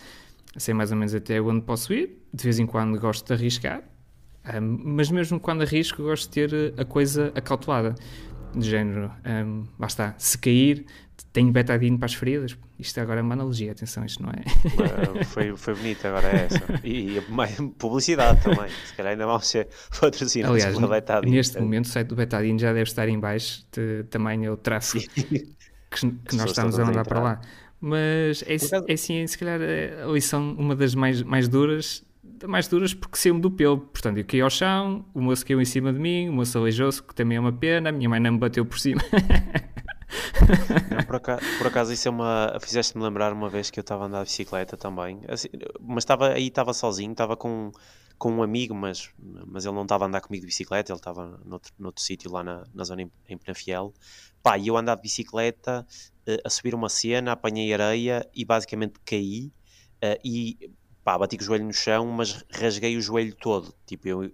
sei 0.56 0.74
mais 0.74 0.90
ou 0.90 0.96
menos 0.96 1.14
até 1.14 1.40
onde 1.40 1.62
posso 1.62 1.92
ir. 1.92 2.22
De 2.32 2.44
vez 2.44 2.58
em 2.58 2.66
quando 2.66 2.98
gosto 2.98 3.26
de 3.26 3.32
arriscar, 3.32 3.82
um, 4.54 4.80
mas 4.84 5.10
mesmo 5.10 5.38
quando 5.40 5.62
arrisco, 5.62 6.02
gosto 6.02 6.24
de 6.24 6.48
ter 6.48 6.74
a 6.78 6.84
coisa 6.84 7.32
acautelada. 7.34 7.94
De 8.54 8.68
género, 8.68 9.12
um, 9.26 9.64
basta, 9.78 10.14
se 10.16 10.38
cair, 10.38 10.86
tenho 11.34 11.52
betadine 11.52 11.98
para 11.98 12.06
as 12.06 12.14
feridas. 12.14 12.56
Isto 12.78 13.00
agora 13.00 13.20
é 13.20 13.22
uma 13.22 13.34
analogia, 13.34 13.72
atenção, 13.72 14.04
isto 14.04 14.22
não 14.22 14.30
é. 14.30 15.24
foi, 15.24 15.54
foi 15.56 15.74
bonito, 15.74 16.06
agora 16.06 16.28
é 16.28 16.46
essa. 16.46 16.80
E, 16.82 17.18
e 17.18 17.20
publicidade 17.76 18.42
também. 18.42 18.70
Se 18.86 18.94
calhar 18.94 19.12
ainda 19.12 19.26
vamos 19.26 19.46
ser 19.46 19.68
patrocinados 20.00 20.56
Aliás, 20.56 20.74
pela 20.74 20.88
Betadine. 20.88 21.36
Neste 21.36 21.60
momento 21.60 21.84
o 21.84 21.88
site 21.88 22.08
do 22.08 22.16
Betadine 22.16 22.58
já 22.58 22.72
deve 22.72 22.88
estar 22.88 23.08
em 23.08 23.18
baixo 23.18 23.66
de 23.72 24.04
tamanho 24.04 24.56
traço 24.56 24.98
que, 25.90 26.10
que 26.10 26.36
nós 26.36 26.50
estamos 26.50 26.78
a 26.78 26.84
mandar 26.84 27.04
para 27.04 27.20
lá. 27.20 27.40
Mas 27.80 28.42
é, 28.42 28.56
é 28.88 28.92
assim, 28.92 29.26
se 29.26 29.38
calhar 29.38 29.60
a 30.04 30.10
lição, 30.10 30.54
uma 30.58 30.74
das 30.74 30.94
mais, 30.94 31.22
mais 31.22 31.48
duras, 31.48 32.04
mais 32.46 32.66
duras 32.66 32.92
porque 32.92 33.16
saiu-me 33.16 33.40
do 33.40 33.50
pelo. 33.50 33.78
Portanto, 33.78 34.18
eu 34.18 34.24
caí 34.24 34.40
ao 34.40 34.50
chão, 34.50 35.04
o 35.14 35.20
moço 35.20 35.46
caiu 35.46 35.60
em 35.60 35.64
cima 35.64 35.92
de 35.92 35.98
mim, 35.98 36.28
o 36.28 36.32
moço 36.32 36.58
aleijou-se, 36.58 37.02
que 37.02 37.14
também 37.14 37.36
é 37.36 37.40
uma 37.40 37.52
pena, 37.52 37.90
a 37.90 37.92
minha 37.92 38.08
mãe 38.08 38.20
não 38.20 38.32
me 38.32 38.38
bateu 38.38 38.64
por 38.64 38.78
cima. 38.78 39.00
Não, 40.90 41.04
por, 41.04 41.16
acaso, 41.16 41.42
por, 41.58 41.66
acaso, 41.66 41.92
isso 41.92 42.08
é 42.08 42.10
uma. 42.10 42.56
Fizeste-me 42.60 43.04
lembrar 43.04 43.32
uma 43.32 43.48
vez 43.48 43.70
que 43.70 43.78
eu 43.78 43.82
estava 43.82 44.04
a 44.04 44.06
andar 44.06 44.18
de 44.24 44.30
bicicleta 44.30 44.76
também, 44.76 45.20
assim, 45.28 45.48
mas 45.80 46.02
estava 46.02 46.30
aí 46.30 46.46
estava 46.48 46.72
sozinho, 46.72 47.12
estava 47.12 47.36
com, 47.36 47.70
com 48.18 48.32
um 48.32 48.42
amigo, 48.42 48.74
mas, 48.74 49.10
mas 49.46 49.64
ele 49.64 49.74
não 49.74 49.82
estava 49.82 50.04
a 50.04 50.08
andar 50.08 50.20
comigo 50.20 50.42
de 50.42 50.48
bicicleta, 50.48 50.92
ele 50.92 50.98
estava 50.98 51.40
noutro, 51.44 51.72
noutro 51.78 52.02
sítio 52.02 52.30
lá 52.30 52.42
na, 52.42 52.66
na 52.74 52.84
zona 52.84 53.02
em, 53.02 53.12
em 53.28 53.38
Penafiel. 53.38 53.94
Pá, 54.42 54.58
e 54.58 54.66
eu 54.66 54.76
andar 54.76 54.96
de 54.96 55.02
bicicleta, 55.02 55.86
uh, 56.28 56.38
a 56.44 56.50
subir 56.50 56.74
uma 56.74 56.88
cena, 56.88 57.32
apanhei 57.32 57.72
areia 57.72 58.28
e 58.34 58.44
basicamente 58.44 58.94
caí 59.04 59.52
uh, 60.02 60.18
e 60.24 60.70
pá, 61.04 61.16
bati 61.16 61.36
com 61.36 61.42
o 61.42 61.46
joelho 61.46 61.64
no 61.64 61.72
chão, 61.72 62.06
mas 62.06 62.44
rasguei 62.50 62.96
o 62.96 63.00
joelho 63.00 63.34
todo. 63.36 63.72
Tipo, 63.86 64.08
eu, 64.08 64.24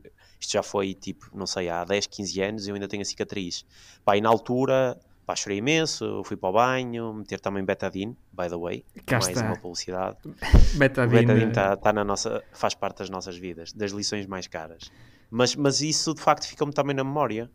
isto 0.40 0.52
já 0.52 0.62
foi 0.62 0.94
tipo, 0.94 1.30
não 1.34 1.46
sei, 1.46 1.68
há 1.68 1.84
10, 1.84 2.06
15 2.06 2.40
anos 2.42 2.66
e 2.66 2.70
eu 2.70 2.74
ainda 2.74 2.88
tenho 2.88 3.02
a 3.02 3.04
cicatriz. 3.04 3.66
Pá, 4.04 4.16
e 4.16 4.20
na 4.20 4.30
altura 4.30 4.98
Pá, 5.26 5.34
chorei 5.34 5.58
imenso, 5.58 6.22
fui 6.24 6.36
para 6.36 6.48
o 6.50 6.52
banho, 6.52 7.14
meter 7.14 7.40
também 7.40 7.64
betadine, 7.64 8.16
by 8.30 8.48
the 8.48 8.56
way, 8.56 8.84
Cá 9.06 9.18
mais 9.18 9.28
está. 9.28 9.46
uma 9.46 9.56
publicidade. 9.56 10.18
betadine, 10.76 11.20
betadine 11.20 11.52
tá, 11.52 11.76
tá 11.76 11.92
na 11.94 12.04
nossa, 12.04 12.42
faz 12.52 12.74
parte 12.74 12.98
das 12.98 13.08
nossas 13.08 13.36
vidas, 13.36 13.72
das 13.72 13.92
lições 13.92 14.26
mais 14.26 14.46
caras. 14.46 14.90
Mas, 15.30 15.56
mas 15.56 15.80
isso 15.80 16.12
de 16.14 16.20
facto 16.20 16.46
fica-me 16.46 16.72
também 16.72 16.94
na 16.94 17.02
memória. 17.02 17.50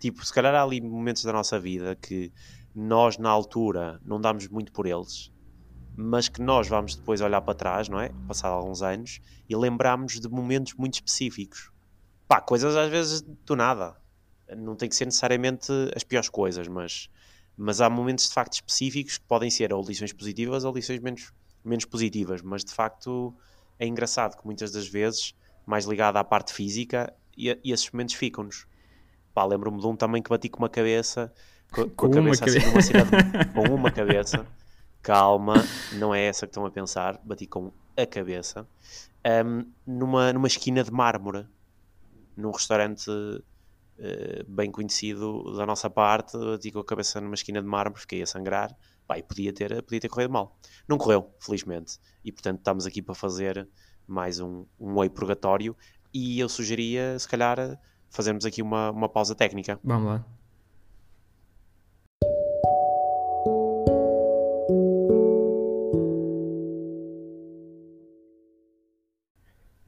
Tipo, 0.00 0.26
se 0.26 0.32
calhar 0.32 0.54
há 0.54 0.62
ali 0.62 0.80
momentos 0.80 1.22
da 1.22 1.32
nossa 1.32 1.58
vida 1.58 1.94
que 1.94 2.32
nós 2.74 3.16
na 3.16 3.30
altura 3.30 4.00
não 4.04 4.20
damos 4.20 4.48
muito 4.48 4.72
por 4.72 4.84
eles, 4.84 5.32
mas 5.96 6.28
que 6.28 6.42
nós 6.42 6.66
vamos 6.66 6.96
depois 6.96 7.20
olhar 7.20 7.40
para 7.42 7.54
trás, 7.54 7.88
não 7.88 8.00
é? 8.00 8.10
Passado 8.26 8.52
alguns 8.54 8.82
anos, 8.82 9.20
e 9.48 9.54
lembramos 9.54 10.18
de 10.18 10.28
momentos 10.28 10.74
muito 10.74 10.94
específicos. 10.94 11.70
Pá, 12.26 12.40
coisas 12.40 12.74
às 12.74 12.90
vezes 12.90 13.22
do 13.22 13.54
nada 13.54 13.96
não 14.56 14.76
tem 14.76 14.88
que 14.88 14.96
ser 14.96 15.04
necessariamente 15.04 15.72
as 15.94 16.04
piores 16.04 16.28
coisas, 16.28 16.68
mas, 16.68 17.08
mas 17.56 17.80
há 17.80 17.88
momentos 17.88 18.28
de 18.28 18.34
facto 18.34 18.54
específicos 18.54 19.18
que 19.18 19.24
podem 19.24 19.50
ser 19.50 19.72
ou 19.72 19.84
lições 19.84 20.12
positivas 20.12 20.64
ou 20.64 20.74
lições 20.74 21.00
menos, 21.00 21.32
menos 21.64 21.84
positivas, 21.84 22.42
mas 22.42 22.64
de 22.64 22.72
facto 22.72 23.34
é 23.78 23.86
engraçado 23.86 24.36
que 24.36 24.44
muitas 24.44 24.70
das 24.70 24.86
vezes, 24.86 25.34
mais 25.66 25.84
ligado 25.84 26.16
à 26.16 26.24
parte 26.24 26.52
física, 26.52 27.12
e, 27.36 27.58
e 27.64 27.72
esses 27.72 27.90
momentos 27.90 28.14
ficam-nos. 28.14 28.66
Pá, 29.32 29.44
lembro-me 29.44 29.80
de 29.80 29.86
um 29.86 29.96
também 29.96 30.22
que 30.22 30.30
bati 30.30 30.48
com 30.48 30.58
uma 30.58 30.68
cabeça, 30.68 31.32
com, 31.72 31.84
com, 31.90 31.90
com 31.90 32.06
a 32.06 32.10
cabeça 32.10 32.44
assim 32.44 32.66
numa 32.66 32.82
cidade, 32.82 33.10
com 33.52 33.74
uma 33.74 33.90
cabeça, 33.90 34.46
calma, 35.02 35.54
não 35.94 36.14
é 36.14 36.26
essa 36.26 36.46
que 36.46 36.50
estão 36.50 36.64
a 36.64 36.70
pensar, 36.70 37.20
bati 37.24 37.46
com 37.46 37.72
a 37.96 38.06
cabeça, 38.06 38.66
um, 39.44 39.64
numa, 39.86 40.32
numa 40.32 40.46
esquina 40.46 40.84
de 40.84 40.92
mármore, 40.92 41.46
num 42.36 42.50
restaurante 42.50 43.10
bem 44.48 44.70
conhecido 44.70 45.56
da 45.56 45.64
nossa 45.64 45.88
parte, 45.88 46.36
com 46.72 46.78
a 46.78 46.84
cabeça 46.84 47.20
numa 47.20 47.34
esquina 47.34 47.60
de 47.62 47.68
mármore, 47.68 48.00
fiquei 48.00 48.22
a 48.22 48.26
sangrar, 48.26 48.76
pá, 49.06 49.22
podia 49.22 49.52
ter, 49.52 49.82
podia 49.82 50.00
ter 50.00 50.08
corrido 50.08 50.32
mal. 50.32 50.58
Não 50.88 50.98
correu, 50.98 51.30
felizmente, 51.38 51.98
e 52.24 52.32
portanto 52.32 52.58
estamos 52.58 52.86
aqui 52.86 53.00
para 53.00 53.14
fazer 53.14 53.68
mais 54.06 54.40
um, 54.40 54.66
um 54.78 54.96
oi 54.96 55.08
purgatório, 55.08 55.76
e 56.12 56.38
eu 56.38 56.48
sugeria, 56.48 57.18
se 57.18 57.28
calhar, 57.28 57.78
fazermos 58.10 58.44
aqui 58.44 58.62
uma, 58.62 58.90
uma 58.90 59.08
pausa 59.08 59.34
técnica. 59.34 59.80
Vamos 59.82 60.06
lá. 60.06 60.24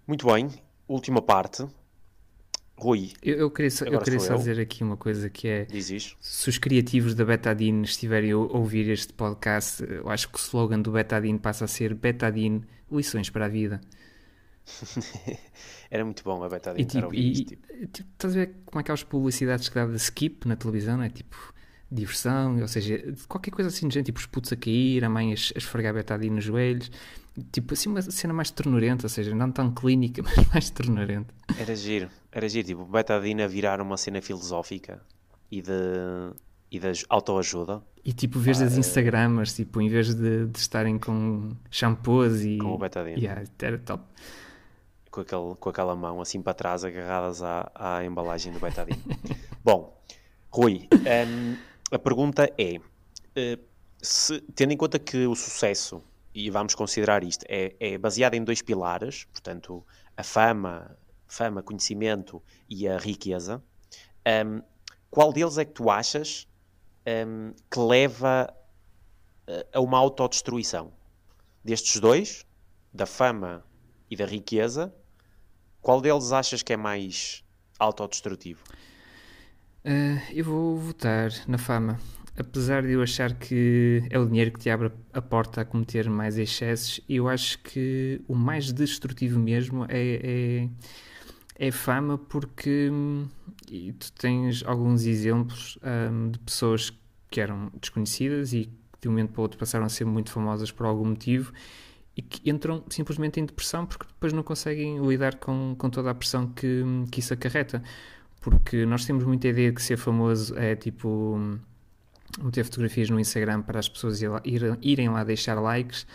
Muito 0.07 0.25
bem, 0.27 0.49
última 0.88 1.21
parte, 1.21 1.66
Rui. 2.78 3.12
Eu, 3.22 3.38
eu 3.38 3.50
queria, 3.50 3.70
só, 3.70 3.86
eu 3.86 3.98
queria 4.00 4.20
só 4.20 4.34
eu. 4.34 4.38
dizer 4.38 4.60
aqui 4.60 4.84
uma 4.84 4.98
coisa 4.98 5.30
que 5.30 5.48
é 5.48 5.66
se 6.20 6.48
os 6.48 6.58
criativos 6.58 7.14
da 7.14 7.24
Betadine 7.24 7.84
estiverem 7.84 8.32
a 8.32 8.36
ouvir 8.36 8.88
este 8.90 9.14
podcast, 9.14 9.82
eu 9.82 10.08
acho 10.10 10.28
que 10.28 10.36
o 10.36 10.38
slogan 10.38 10.80
do 10.80 10.92
Betadine 10.92 11.38
passa 11.38 11.64
a 11.64 11.68
ser 11.68 11.94
Betadine, 11.94 12.62
lições 12.92 13.30
para 13.30 13.46
a 13.46 13.48
vida. 13.48 13.80
Era 15.90 16.04
muito 16.04 16.22
bom 16.22 16.42
a 16.44 16.48
Betadine. 16.48 16.82
E, 16.82 16.86
tipo, 16.86 17.14
e, 17.14 17.32
tipo. 17.44 17.86
tipo, 17.92 18.10
estás 18.12 18.34
a 18.34 18.38
ver 18.38 18.54
como 18.66 18.80
é 18.80 18.82
que 18.82 18.90
há 18.90 18.94
as 18.94 19.02
publicidades 19.02 19.68
que 19.70 19.74
dá 19.74 19.86
de 19.86 19.96
skip 19.96 20.46
na 20.46 20.56
televisão, 20.56 21.02
é 21.02 21.08
tipo 21.08 21.54
diversão, 21.90 22.60
ou 22.60 22.68
seja, 22.68 23.14
qualquer 23.28 23.52
coisa 23.52 23.68
assim 23.68 23.88
de 23.88 23.94
gente, 23.94 24.06
tipo 24.06 24.18
os 24.18 24.26
putos 24.26 24.52
a 24.52 24.56
cair, 24.56 25.04
a 25.04 25.08
mãe 25.08 25.30
a 25.30 25.34
esfregar 25.34 25.94
betadine 25.94 26.34
nos 26.34 26.44
joelhos, 26.44 26.90
tipo 27.53 27.75
assim 27.75 27.88
uma 27.88 28.03
cena 28.03 28.33
mais 28.33 28.51
ternurenta, 28.51 29.07
ou 29.07 29.09
seja, 29.09 29.35
não 29.35 29.51
tão 29.51 29.72
clínica, 29.72 30.22
mas 30.25 30.49
mais 30.49 30.70
ternurenta. 30.70 31.35
Era 31.59 31.75
giro, 31.75 32.09
era 32.33 32.49
giro, 32.49 32.66
tipo, 32.66 32.85
betadine 32.85 33.42
a 33.42 33.49
virar 33.49 33.81
uma 33.81 33.96
cena 33.96 34.20
filosófica 34.22 35.03
e 35.51 35.61
de, 35.62 35.70
e 36.70 36.79
de 36.79 37.05
autoajuda. 37.09 37.83
E 38.05 38.12
tipo, 38.12 38.38
vês 38.38 38.62
ah, 38.62 38.66
as 38.66 38.77
Instagramers, 38.77 39.55
tipo, 39.55 39.81
em 39.81 39.88
vez 39.88 40.14
de, 40.14 40.46
de 40.46 40.59
estarem 40.59 40.99
com 40.99 41.51
shampoos 41.70 42.44
e... 42.44 42.59
Com 42.59 42.75
o 42.75 42.79
betadine. 42.79 43.20
Yeah, 43.20 43.44
era 43.61 43.79
top. 43.79 44.05
Com, 45.11 45.20
aquele, 45.22 45.55
com 45.59 45.68
aquela 45.68 45.96
mão 45.96 46.20
assim 46.20 46.40
para 46.40 46.55
trás, 46.55 46.85
agarradas 46.85 47.42
à, 47.42 47.70
à 47.75 48.05
embalagem 48.05 48.53
do 48.53 48.61
betadine. 48.61 49.03
Bom, 49.64 49.96
Rui, 50.51 50.88
um, 50.92 51.57
a 51.90 51.99
pergunta 51.99 52.51
é: 52.57 52.77
uh, 52.79 53.61
se, 54.01 54.40
tendo 54.55 54.72
em 54.72 54.77
conta 54.77 54.99
que 54.99 55.27
o 55.27 55.35
sucesso, 55.35 56.03
e 56.37 56.51
vamos 56.51 56.75
considerar 56.75 57.25
isto, 57.25 57.46
é, 57.49 57.75
é 57.81 57.96
baseado 57.96 58.35
em 58.35 58.44
dois 58.44 58.61
pilares, 58.61 59.25
portanto, 59.25 59.83
a 60.14 60.22
fama, 60.22 60.94
fama, 61.27 61.62
conhecimento 61.62 62.42
e 62.68 62.87
a 62.87 62.99
riqueza, 62.99 63.64
um, 64.46 64.61
qual 65.11 65.33
deles 65.33 65.57
é 65.57 65.64
que 65.64 65.72
tu 65.72 65.88
achas 65.88 66.46
um, 67.27 67.55
que 67.70 67.81
leva 67.81 68.55
a 69.72 69.81
uma 69.81 69.96
autodestruição? 69.96 70.92
Destes 71.64 71.99
dois, 71.99 72.44
da 72.92 73.07
fama 73.07 73.64
e 74.11 74.14
da 74.14 74.27
riqueza, 74.27 74.94
qual 75.81 76.03
deles 76.03 76.33
achas 76.33 76.62
que 76.62 76.75
é 76.75 76.77
mais 76.77 77.42
autodestrutivo? 77.79 78.62
Uh, 79.87 80.20
eu 80.31 80.44
vou 80.44 80.77
votar 80.77 81.31
na 81.49 81.57
fama. 81.57 81.99
Apesar 82.38 82.83
de 82.83 82.92
eu 82.92 83.03
achar 83.03 83.33
que 83.35 84.03
é 84.11 84.18
o 84.18 84.27
dinheiro 84.27 84.53
que 84.53 84.59
te 84.59 84.68
abre 84.68 84.92
a 85.12 85.22
porta 85.22 85.62
a 85.62 85.64
cometer 85.64 86.09
mais 86.11 86.37
excessos, 86.37 87.01
eu 87.09 87.29
acho 87.29 87.59
que 87.61 88.20
o 88.29 88.35
mais 88.35 88.72
destrutivo 88.72 89.38
mesmo 89.38 89.87
é, 89.88 90.68
é, 91.59 91.68
é 91.68 91.70
fama, 91.70 92.18
porque 92.18 92.90
e 93.70 93.92
tu 93.92 94.12
tens 94.12 94.62
alguns 94.66 95.07
exemplos 95.07 95.79
um, 95.83 96.31
de 96.31 96.38
pessoas 96.40 96.92
que 97.31 97.40
eram 97.40 97.72
desconhecidas 97.81 98.53
e 98.53 98.66
que 98.66 99.01
de 99.01 99.09
um 99.09 99.12
momento 99.12 99.33
para 99.33 99.40
o 99.40 99.42
outro 99.42 99.59
passaram 99.59 99.87
a 99.87 99.88
ser 99.88 100.05
muito 100.05 100.31
famosas 100.31 100.70
por 100.70 100.85
algum 100.87 101.07
motivo 101.07 101.53
e 102.16 102.22
que 102.22 102.49
entram 102.49 102.85
simplesmente 102.88 103.40
em 103.40 103.46
depressão 103.46 103.87
porque 103.87 104.07
depois 104.07 104.33
não 104.33 104.42
conseguem 104.42 104.99
lidar 105.07 105.37
com, 105.37 105.75
com 105.77 105.90
toda 105.90 106.11
a 106.11 106.14
pressão 106.14 106.49
que, 106.49 106.83
que 107.11 107.20
isso 107.20 107.33
acarreta. 107.33 107.83
Porque 108.40 108.87
nós 108.87 109.05
temos 109.05 109.25
muita 109.25 109.49
ideia 109.49 109.72
que 109.72 109.83
ser 109.83 109.96
famoso 109.96 110.57
é 110.57 110.77
tipo 110.77 111.38
meter 112.42 112.64
fotografias 112.64 113.11
no 113.11 113.18
Instagram 113.18 113.62
para 113.62 113.79
as 113.79 113.88
pessoas 113.88 114.20
ir, 114.22 114.31
irem 114.83 115.09
lá 115.09 115.25
deixar 115.25 115.61
likes, 115.61 116.07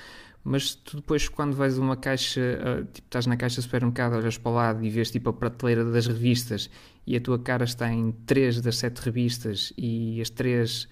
mas 0.44 0.76
tu 0.76 0.98
depois 0.98 1.30
quando 1.30 1.56
vais 1.56 1.78
a 1.78 1.82
uma 1.82 1.96
caixa, 1.96 2.42
ah, 2.62 2.86
tipo 2.92 3.08
estás 3.08 3.28
na 3.28 3.38
caixa 3.38 3.58
do 3.58 3.64
supermercado, 3.64 4.16
olhas 4.16 4.38
para 4.38 4.52
o 4.52 4.56
lado 4.56 4.84
e 4.84 4.90
vês 4.90 5.12
tipo 5.12 5.30
a 5.30 5.34
prateleira 5.34 5.86
das 5.86 6.08
revistas 6.08 6.70
e 7.06 7.16
a 7.16 7.22
tua 7.22 7.38
cara 7.40 7.64
está 7.64 7.92
em 7.92 8.12
três 8.26 8.60
das 8.62 8.78
sete 8.78 9.00
revistas 9.00 9.74
e 9.78 10.20
as 10.22 10.30
três 10.30 10.88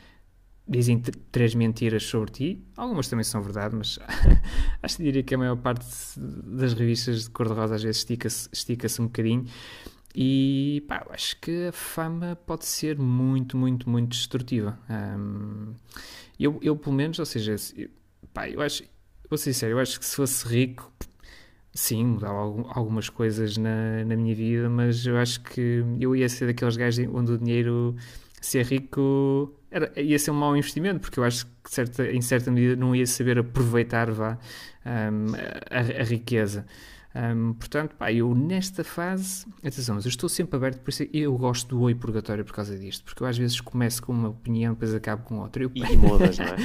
dizem 0.67 1.01
três 1.31 1.55
mentiras 1.55 2.03
sobre 2.03 2.31
ti, 2.31 2.63
algumas 2.77 3.07
também 3.07 3.23
são 3.23 3.41
verdade, 3.41 3.75
mas 3.75 3.97
acho 4.83 4.97
que 4.97 5.03
diria 5.03 5.23
que 5.23 5.33
a 5.33 5.37
maior 5.37 5.57
parte 5.57 5.83
das 6.15 6.73
revistas 6.73 7.23
de 7.23 7.29
cor-de-rosa 7.31 7.75
às 7.75 7.81
vezes 7.81 7.97
estica-se 7.97 8.47
estica 8.53 8.87
um 8.99 9.05
bocadinho 9.05 9.45
e 10.15 10.83
pá, 10.87 11.03
eu 11.05 11.13
acho 11.13 11.39
que 11.39 11.67
a 11.67 11.71
fama 11.71 12.35
pode 12.45 12.65
ser 12.65 12.97
muito, 12.97 13.55
muito, 13.55 13.89
muito 13.89 14.09
destrutiva. 14.09 14.77
Um, 14.89 15.73
eu, 16.39 16.59
eu, 16.61 16.75
pelo 16.75 16.95
menos, 16.95 17.19
ou 17.19 17.25
seja, 17.25 17.55
pá, 18.33 18.49
eu 18.49 18.61
acho, 18.61 18.83
vou 19.29 19.37
ser 19.37 19.53
sincero, 19.53 19.73
eu 19.73 19.79
acho 19.79 19.99
que 19.99 20.05
se 20.05 20.15
fosse 20.15 20.47
rico, 20.47 20.91
sim, 21.73 22.05
mudava 22.05 22.39
algumas 22.73 23.09
coisas 23.09 23.57
na, 23.57 24.03
na 24.05 24.15
minha 24.15 24.33
vida, 24.33 24.69
mas 24.69 25.05
eu 25.05 25.17
acho 25.17 25.41
que 25.41 25.83
eu 25.99 26.15
ia 26.15 26.27
ser 26.27 26.47
daqueles 26.47 26.75
gajos 26.75 27.07
onde 27.13 27.33
o 27.33 27.37
dinheiro, 27.37 27.95
ser 28.41 28.65
rico, 28.65 29.53
era, 29.69 29.91
ia 29.99 30.17
ser 30.17 30.31
um 30.31 30.35
mau 30.35 30.55
investimento, 30.57 30.99
porque 31.01 31.19
eu 31.19 31.23
acho 31.23 31.45
que 31.45 31.69
certa, 31.69 32.11
em 32.11 32.21
certa 32.21 32.51
medida 32.51 32.75
não 32.75 32.95
ia 32.95 33.05
saber 33.05 33.37
aproveitar 33.37 34.11
vá, 34.11 34.37
um, 34.85 35.35
a, 35.69 36.01
a 36.01 36.03
riqueza. 36.03 36.65
Um, 37.19 37.53
portanto, 37.53 37.95
pá, 37.97 38.13
eu 38.13 38.33
nesta 38.33 38.81
fase, 38.81 39.45
atenção, 39.57 39.95
mas 39.95 40.05
eu 40.05 40.09
estou 40.09 40.29
sempre 40.29 40.55
aberto, 40.55 40.79
por 40.79 40.89
isso 40.89 41.03
eu 41.11 41.37
gosto 41.37 41.67
do 41.67 41.81
oi 41.81 41.93
purgatório 41.93 42.45
por 42.45 42.53
causa 42.53 42.77
disto, 42.77 43.03
porque 43.03 43.21
eu 43.21 43.27
às 43.27 43.37
vezes 43.37 43.59
começo 43.59 44.01
com 44.03 44.13
uma 44.13 44.29
opinião, 44.29 44.73
depois 44.73 44.95
acabo 44.95 45.23
com 45.23 45.39
outra. 45.39 45.63
Eu, 45.63 45.71
e 45.75 45.83
mudas, 45.97 46.37
não 46.37 46.45
é? 46.45 46.57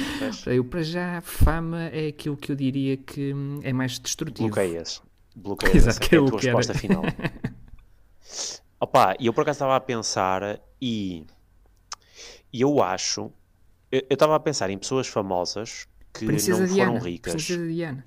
eu, 0.57 0.63
para 0.63 0.81
já, 0.81 1.19
fama 1.19 1.89
é 1.89 2.07
aquilo 2.07 2.37
que 2.37 2.53
eu 2.53 2.55
diria 2.55 2.95
que 2.95 3.33
é 3.63 3.73
mais 3.73 3.99
destrutivo. 3.99 4.47
Bloqueias. 4.47 5.01
Bloqueias 5.35 5.75
Exato, 5.75 5.89
essa, 5.89 5.99
que 5.99 6.15
é 6.15 6.19
a 6.19 6.25
tua 6.25 6.39
resposta 6.39 6.73
final. 6.73 7.03
Opa, 8.79 9.15
e 9.19 9.25
eu 9.25 9.33
por 9.33 9.41
acaso 9.41 9.57
estava 9.57 9.75
a 9.75 9.81
pensar 9.81 10.61
e, 10.81 11.25
e 12.53 12.61
eu 12.61 12.81
acho, 12.81 13.29
eu 13.91 14.05
estava 14.09 14.35
a 14.35 14.39
pensar 14.39 14.69
em 14.69 14.77
pessoas 14.77 15.07
famosas 15.07 15.85
que 16.13 16.25
Princesa 16.25 16.65
não 16.65 16.73
Diana, 16.73 16.91
foram 16.91 17.03
ricas. 17.03 17.33
Princesa 17.33 17.67
Diana. 17.67 18.05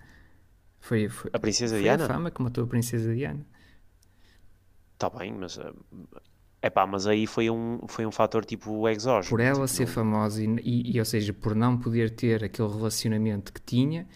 Foi, 0.81 1.09
foi, 1.09 1.31
a 1.33 1.39
Princesa 1.39 1.75
foi 1.75 1.83
Diana? 1.83 2.05
a 2.05 2.09
fama 2.09 2.31
que 2.31 2.43
matou 2.43 2.65
a 2.65 2.67
Princesa 2.67 3.15
Diana. 3.15 3.45
Está 4.95 5.11
bem, 5.11 5.33
mas. 5.33 5.59
É 6.61 6.69
pá, 6.69 6.87
mas 6.87 7.07
aí 7.07 7.27
foi 7.27 7.49
um, 7.51 7.81
foi 7.87 8.05
um 8.05 8.11
fator 8.11 8.45
tipo 8.45 8.89
exógeno. 8.89 9.31
Por 9.31 9.41
ela 9.41 9.55
tipo, 9.55 9.69
ser 9.69 9.87
não... 9.87 9.93
famosa 9.93 10.43
e, 10.43 10.47
e, 10.63 10.97
e, 10.97 10.99
ou 10.99 11.05
seja, 11.05 11.33
por 11.33 11.55
não 11.55 11.79
poder 11.79 12.11
ter 12.11 12.43
aquele 12.43 12.69
relacionamento 12.69 13.53
que 13.53 13.61
tinha, 13.61 14.09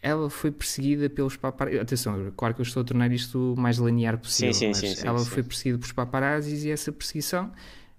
ela 0.00 0.30
foi 0.30 0.52
perseguida 0.52 1.10
pelos 1.10 1.36
paparazzi. 1.36 1.80
Atenção, 1.80 2.32
claro 2.36 2.54
que 2.54 2.60
eu 2.60 2.64
estou 2.64 2.82
a 2.82 2.84
tornar 2.84 3.10
isto 3.10 3.54
o 3.54 3.60
mais 3.60 3.78
linear 3.78 4.16
possível. 4.18 4.54
Sim, 4.54 4.74
sim, 4.74 4.94
sim, 4.94 5.06
ela 5.06 5.18
foi 5.24 5.42
perseguida 5.42 5.78
pelos 5.78 5.92
paparazzis 5.92 6.64
e 6.64 6.70
essa 6.70 6.92
perseguição 6.92 7.52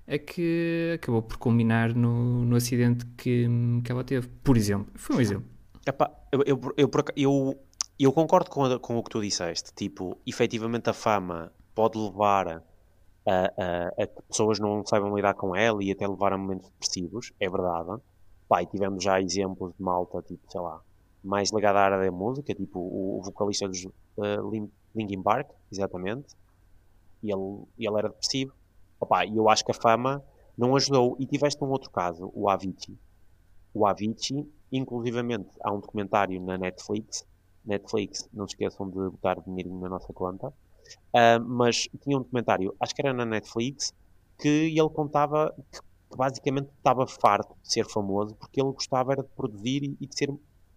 é 0.05 0.17
que 0.17 0.93
acabou 0.95 1.21
por 1.21 1.37
culminar 1.37 1.95
no, 1.95 2.43
no 2.45 2.55
acidente 2.55 3.05
que, 3.17 3.47
que 3.83 3.91
ela 3.91 4.03
teve. 4.03 4.27
Por 4.43 4.57
exemplo, 4.57 4.87
foi 4.95 5.15
um 5.15 5.21
exemplo. 5.21 5.45
Epá, 5.85 6.09
eu, 6.31 6.43
eu, 6.45 6.73
eu, 6.77 6.91
eu, 7.15 7.59
eu 8.03 8.11
concordo 8.11 8.49
com, 8.49 8.79
com 8.79 8.97
o 8.97 9.03
que 9.03 9.09
tu 9.09 9.21
disseste. 9.21 9.73
Tipo, 9.73 10.17
efetivamente 10.25 10.89
a 10.89 10.93
fama 10.93 11.51
pode 11.75 11.97
levar 11.97 12.47
a, 12.47 12.61
a, 13.25 14.03
a, 14.03 14.07
que 14.07 14.21
pessoas 14.23 14.59
não 14.59 14.85
saibam 14.85 15.15
lidar 15.15 15.33
com 15.33 15.55
ela 15.55 15.83
e 15.83 15.91
até 15.91 16.07
levar 16.07 16.33
a 16.33 16.37
momentos 16.37 16.69
depressivos, 16.69 17.31
é 17.39 17.49
verdade. 17.49 18.01
Pai, 18.47 18.65
tivemos 18.65 19.03
já 19.03 19.21
exemplos 19.21 19.73
de 19.77 19.83
malta, 19.83 20.21
tipo, 20.21 20.51
sei 20.51 20.61
lá, 20.61 20.81
mais 21.23 21.51
ligada 21.51 21.79
à 21.79 21.83
área 21.83 21.99
da 21.99 22.11
música, 22.11 22.53
tipo 22.53 22.79
o, 22.79 23.19
o 23.19 23.21
vocalista 23.23 23.67
dos 23.67 23.85
uh, 23.85 24.65
Linkin 24.95 25.21
Park, 25.21 25.49
exatamente, 25.71 26.35
e 27.21 27.31
ele, 27.31 27.63
ele 27.77 27.97
era 27.97 28.09
depressivo. 28.09 28.53
Opa, 28.99 29.25
e 29.25 29.37
eu 29.37 29.49
acho 29.49 29.63
que 29.63 29.71
a 29.71 29.75
fama 29.75 30.23
não 30.57 30.75
ajudou. 30.75 31.15
E 31.19 31.25
tiveste 31.25 31.63
um 31.63 31.69
outro 31.69 31.89
caso, 31.89 32.31
o 32.33 32.49
Avicii. 32.49 32.97
O 33.73 33.87
Avicii, 33.87 34.47
inclusivamente, 34.71 35.49
há 35.61 35.71
um 35.71 35.79
documentário 35.79 36.39
na 36.41 36.57
Netflix 36.57 37.25
Netflix, 37.65 38.29
não 38.33 38.47
se 38.47 38.53
esqueçam 38.53 38.89
de 38.89 38.95
botar 38.95 39.39
dinheirinho 39.41 39.79
na 39.79 39.89
nossa 39.89 40.11
conta. 40.13 40.47
Uh, 40.47 41.39
mas 41.45 41.87
tinha 42.01 42.17
um 42.17 42.21
documentário, 42.21 42.75
acho 42.79 42.93
que 42.93 43.01
era 43.01 43.13
na 43.13 43.25
Netflix, 43.25 43.93
que 44.37 44.47
ele 44.47 44.89
contava 44.89 45.53
que, 45.71 45.79
basicamente 46.15 46.69
estava 46.77 47.07
farto 47.07 47.55
de 47.63 47.73
ser 47.73 47.87
famoso 47.87 48.35
porque 48.35 48.61
ele 48.61 48.71
gostava 48.71 49.13
era 49.13 49.23
de 49.23 49.29
produzir 49.29 49.95
e 49.99 50.05
de 50.05 50.15
ser 50.15 50.31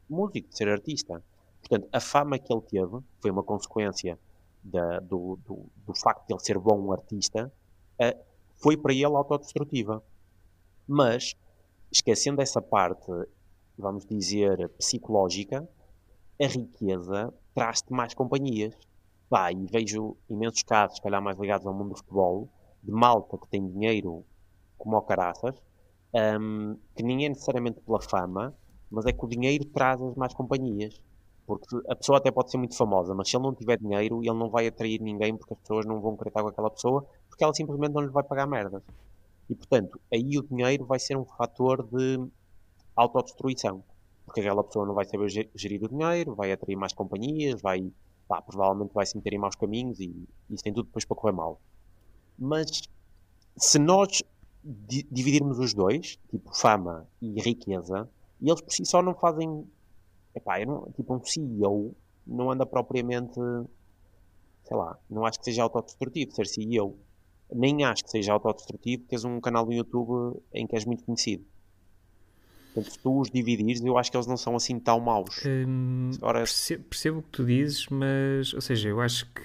músico, 0.08 0.48
de 0.48 0.56
ser 0.56 0.68
artista. 0.68 1.22
Portanto, 1.60 1.88
a 1.92 2.00
fama 2.00 2.38
que 2.38 2.52
ele 2.52 2.62
teve 2.62 3.00
foi 3.20 3.30
uma 3.30 3.42
consequência 3.42 4.18
da, 4.62 5.00
do, 5.00 5.38
do, 5.44 5.66
do, 5.84 5.94
facto 5.94 6.26
de 6.26 6.34
ele 6.34 6.40
ser 6.40 6.58
bom 6.58 6.92
artista, 6.92 7.52
uh, 8.00 8.24
foi 8.56 8.76
para 8.76 8.92
ele 8.92 9.04
autodestrutiva. 9.04 10.02
Mas, 10.86 11.34
esquecendo 11.90 12.40
essa 12.40 12.62
parte, 12.62 13.10
vamos 13.76 14.06
dizer, 14.06 14.68
psicológica, 14.70 15.68
a 16.40 16.46
riqueza 16.46 17.32
traz-te 17.54 17.92
mais 17.92 18.14
companhias. 18.14 18.74
Pá, 19.28 19.50
e 19.50 19.66
vejo 19.66 20.16
imensos 20.28 20.62
casos, 20.62 20.96
se 20.96 21.02
calhar 21.02 21.20
mais 21.20 21.36
ligados 21.38 21.66
ao 21.66 21.74
mundo 21.74 21.90
do 21.90 21.96
futebol, 21.96 22.48
de 22.82 22.92
malta 22.92 23.36
que 23.38 23.48
tem 23.48 23.66
dinheiro 23.66 24.24
como 24.78 24.96
o 24.96 25.02
caraças, 25.02 25.60
um, 26.14 26.76
que 26.94 27.02
nem 27.02 27.24
é 27.24 27.28
necessariamente 27.28 27.80
pela 27.80 28.00
fama, 28.00 28.54
mas 28.90 29.04
é 29.06 29.12
que 29.12 29.24
o 29.24 29.28
dinheiro 29.28 29.64
traz 29.64 30.00
as 30.00 30.14
mais 30.14 30.32
companhias. 30.32 31.00
Porque 31.44 31.76
a 31.88 31.96
pessoa 31.96 32.18
até 32.18 32.30
pode 32.30 32.50
ser 32.50 32.58
muito 32.58 32.76
famosa, 32.76 33.14
mas 33.14 33.28
se 33.28 33.36
ele 33.36 33.44
não 33.44 33.54
tiver 33.54 33.78
dinheiro, 33.78 34.20
ele 34.20 34.32
não 34.32 34.50
vai 34.50 34.66
atrair 34.66 35.00
ninguém 35.00 35.36
porque 35.36 35.54
as 35.54 35.60
pessoas 35.60 35.86
não 35.86 36.00
vão 36.00 36.16
querer 36.16 36.28
estar 36.28 36.42
com 36.42 36.48
aquela 36.48 36.70
pessoa, 36.70 37.06
porque 37.28 37.42
ela 37.42 37.54
simplesmente 37.54 37.92
não 37.92 38.02
lhe 38.02 38.10
vai 38.10 38.22
pagar 38.22 38.46
merdas. 38.46 38.82
E 39.48 39.54
portanto, 39.54 40.00
aí 40.12 40.38
o 40.38 40.42
dinheiro 40.42 40.84
vai 40.84 40.98
ser 40.98 41.16
um 41.16 41.24
fator 41.24 41.84
de 41.84 42.20
autodestruição 42.96 43.82
porque 44.26 44.40
aquela 44.40 44.62
pessoa 44.62 44.84
não 44.84 44.94
vai 44.94 45.04
saber 45.04 45.28
gerir 45.54 45.82
o 45.82 45.88
dinheiro, 45.88 46.34
vai 46.34 46.52
atrair 46.52 46.76
mais 46.76 46.92
companhias, 46.92 47.62
vai, 47.62 47.90
pá, 48.28 48.42
provavelmente 48.42 48.92
vai 48.92 49.06
se 49.06 49.16
meter 49.16 49.32
em 49.32 49.38
maus 49.38 49.54
caminhos 49.54 50.00
e 50.00 50.28
isso 50.50 50.62
tem 50.62 50.72
tudo 50.74 50.86
depois 50.86 51.04
para 51.04 51.16
correr 51.16 51.32
mal. 51.32 51.60
Mas 52.38 52.82
se 53.56 53.78
nós 53.78 54.22
di 54.62 55.06
dividirmos 55.10 55.58
os 55.58 55.72
dois, 55.72 56.18
tipo 56.28 56.54
fama 56.54 57.08
e 57.22 57.40
riqueza, 57.40 58.10
e 58.40 58.50
eles 58.50 58.60
por 58.60 58.72
si 58.72 58.84
só 58.84 59.00
não 59.00 59.14
fazem. 59.14 59.64
Epá, 60.34 60.60
eu 60.60 60.66
não, 60.66 60.90
tipo, 60.92 61.14
um 61.14 61.24
CEO 61.24 61.94
não 62.26 62.50
anda 62.50 62.66
propriamente. 62.66 63.38
Sei 64.64 64.76
lá, 64.76 64.98
não 65.08 65.24
acho 65.24 65.38
que 65.38 65.44
seja 65.44 65.62
autodestrutivo 65.62 66.32
ser 66.32 66.46
CEO. 66.46 66.98
Nem 67.52 67.84
acho 67.84 68.02
que 68.02 68.10
seja 68.10 68.32
autodestrutivo 68.32 69.04
teres 69.04 69.24
um 69.24 69.40
canal 69.40 69.64
no 69.64 69.72
YouTube 69.72 70.42
em 70.52 70.66
que 70.66 70.74
és 70.74 70.84
muito 70.84 71.04
conhecido. 71.04 71.44
Portanto, 72.76 72.92
se 72.92 72.98
tu 72.98 73.20
os 73.20 73.30
dividires, 73.30 73.82
eu 73.82 73.96
acho 73.96 74.10
que 74.10 74.16
eles 74.18 74.26
não 74.26 74.36
são 74.36 74.54
assim 74.54 74.78
tão 74.78 75.00
maus. 75.00 75.42
Hum, 75.46 76.10
Ora, 76.20 76.40
percebo, 76.40 76.84
percebo 76.84 77.18
o 77.20 77.22
que 77.22 77.30
tu 77.30 77.46
dizes, 77.46 77.86
mas, 77.88 78.52
ou 78.52 78.60
seja, 78.60 78.90
eu 78.90 79.00
acho 79.00 79.24
que 79.32 79.40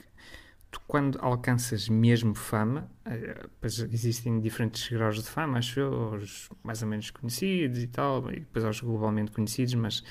tu, 0.70 0.82
quando 0.86 1.18
alcanças 1.22 1.88
mesmo 1.88 2.36
fama, 2.36 2.90
eh, 3.06 3.46
pois 3.62 3.80
existem 3.80 4.42
diferentes 4.42 4.90
graus 4.90 5.16
de 5.16 5.30
fama, 5.30 5.60
acho 5.60 5.80
eu, 5.80 6.14
os 6.16 6.50
mais 6.62 6.82
ou 6.82 6.90
menos 6.90 7.10
conhecidos 7.10 7.80
e 7.80 7.88
tal, 7.88 8.30
e 8.32 8.42
depois 8.42 8.66
aos 8.66 8.82
globalmente 8.82 9.32
conhecidos, 9.32 9.76
mas 9.76 10.04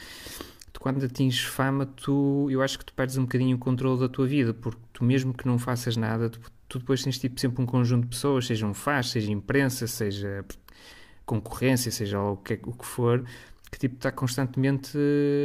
tu, 0.72 0.80
quando 0.80 1.04
atinges 1.04 1.42
fama, 1.44 1.84
tu, 1.84 2.48
eu 2.50 2.62
acho 2.62 2.78
que 2.78 2.86
tu 2.86 2.94
perdes 2.94 3.18
um 3.18 3.22
bocadinho 3.22 3.56
o 3.56 3.60
controle 3.60 4.00
da 4.00 4.08
tua 4.08 4.26
vida, 4.26 4.54
porque 4.54 4.80
tu, 4.94 5.04
mesmo 5.04 5.34
que 5.34 5.46
não 5.46 5.58
faças 5.58 5.94
nada, 5.94 6.30
tu, 6.30 6.40
tu 6.66 6.78
depois 6.78 7.02
tens 7.02 7.18
tipo 7.18 7.38
sempre 7.38 7.62
um 7.62 7.66
conjunto 7.66 8.04
de 8.04 8.08
pessoas, 8.08 8.46
seja 8.46 8.66
um 8.66 8.72
faz, 8.72 9.10
seja 9.10 9.30
imprensa, 9.30 9.86
seja 9.86 10.42
concorrência, 11.30 11.92
seja 11.92 12.20
o 12.20 12.36
que, 12.36 12.58
o 12.64 12.72
que 12.72 12.84
for, 12.84 13.24
que 13.70 13.78
tipo 13.78 13.94
está 13.94 14.10
constantemente 14.10 14.98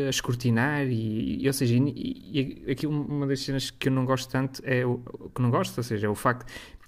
a 0.07 0.09
escrutinar 0.09 0.87
e, 0.87 1.43
e 1.43 1.47
ou 1.47 1.53
seja, 1.53 1.75
e, 1.75 2.63
e, 2.65 2.71
aqui 2.71 2.87
uma 2.87 3.27
das 3.27 3.41
cenas 3.41 3.69
que 3.69 3.87
eu 3.87 3.93
não 3.93 4.03
gosto 4.03 4.31
tanto 4.31 4.61
é 4.65 4.83
o 4.83 4.97
que 5.33 5.41
não 5.41 5.51
gosto, 5.51 5.77
ou 5.77 5.83
seja, 5.83 6.07
é 6.07 6.09
o 6.09 6.15
facto 6.15 6.45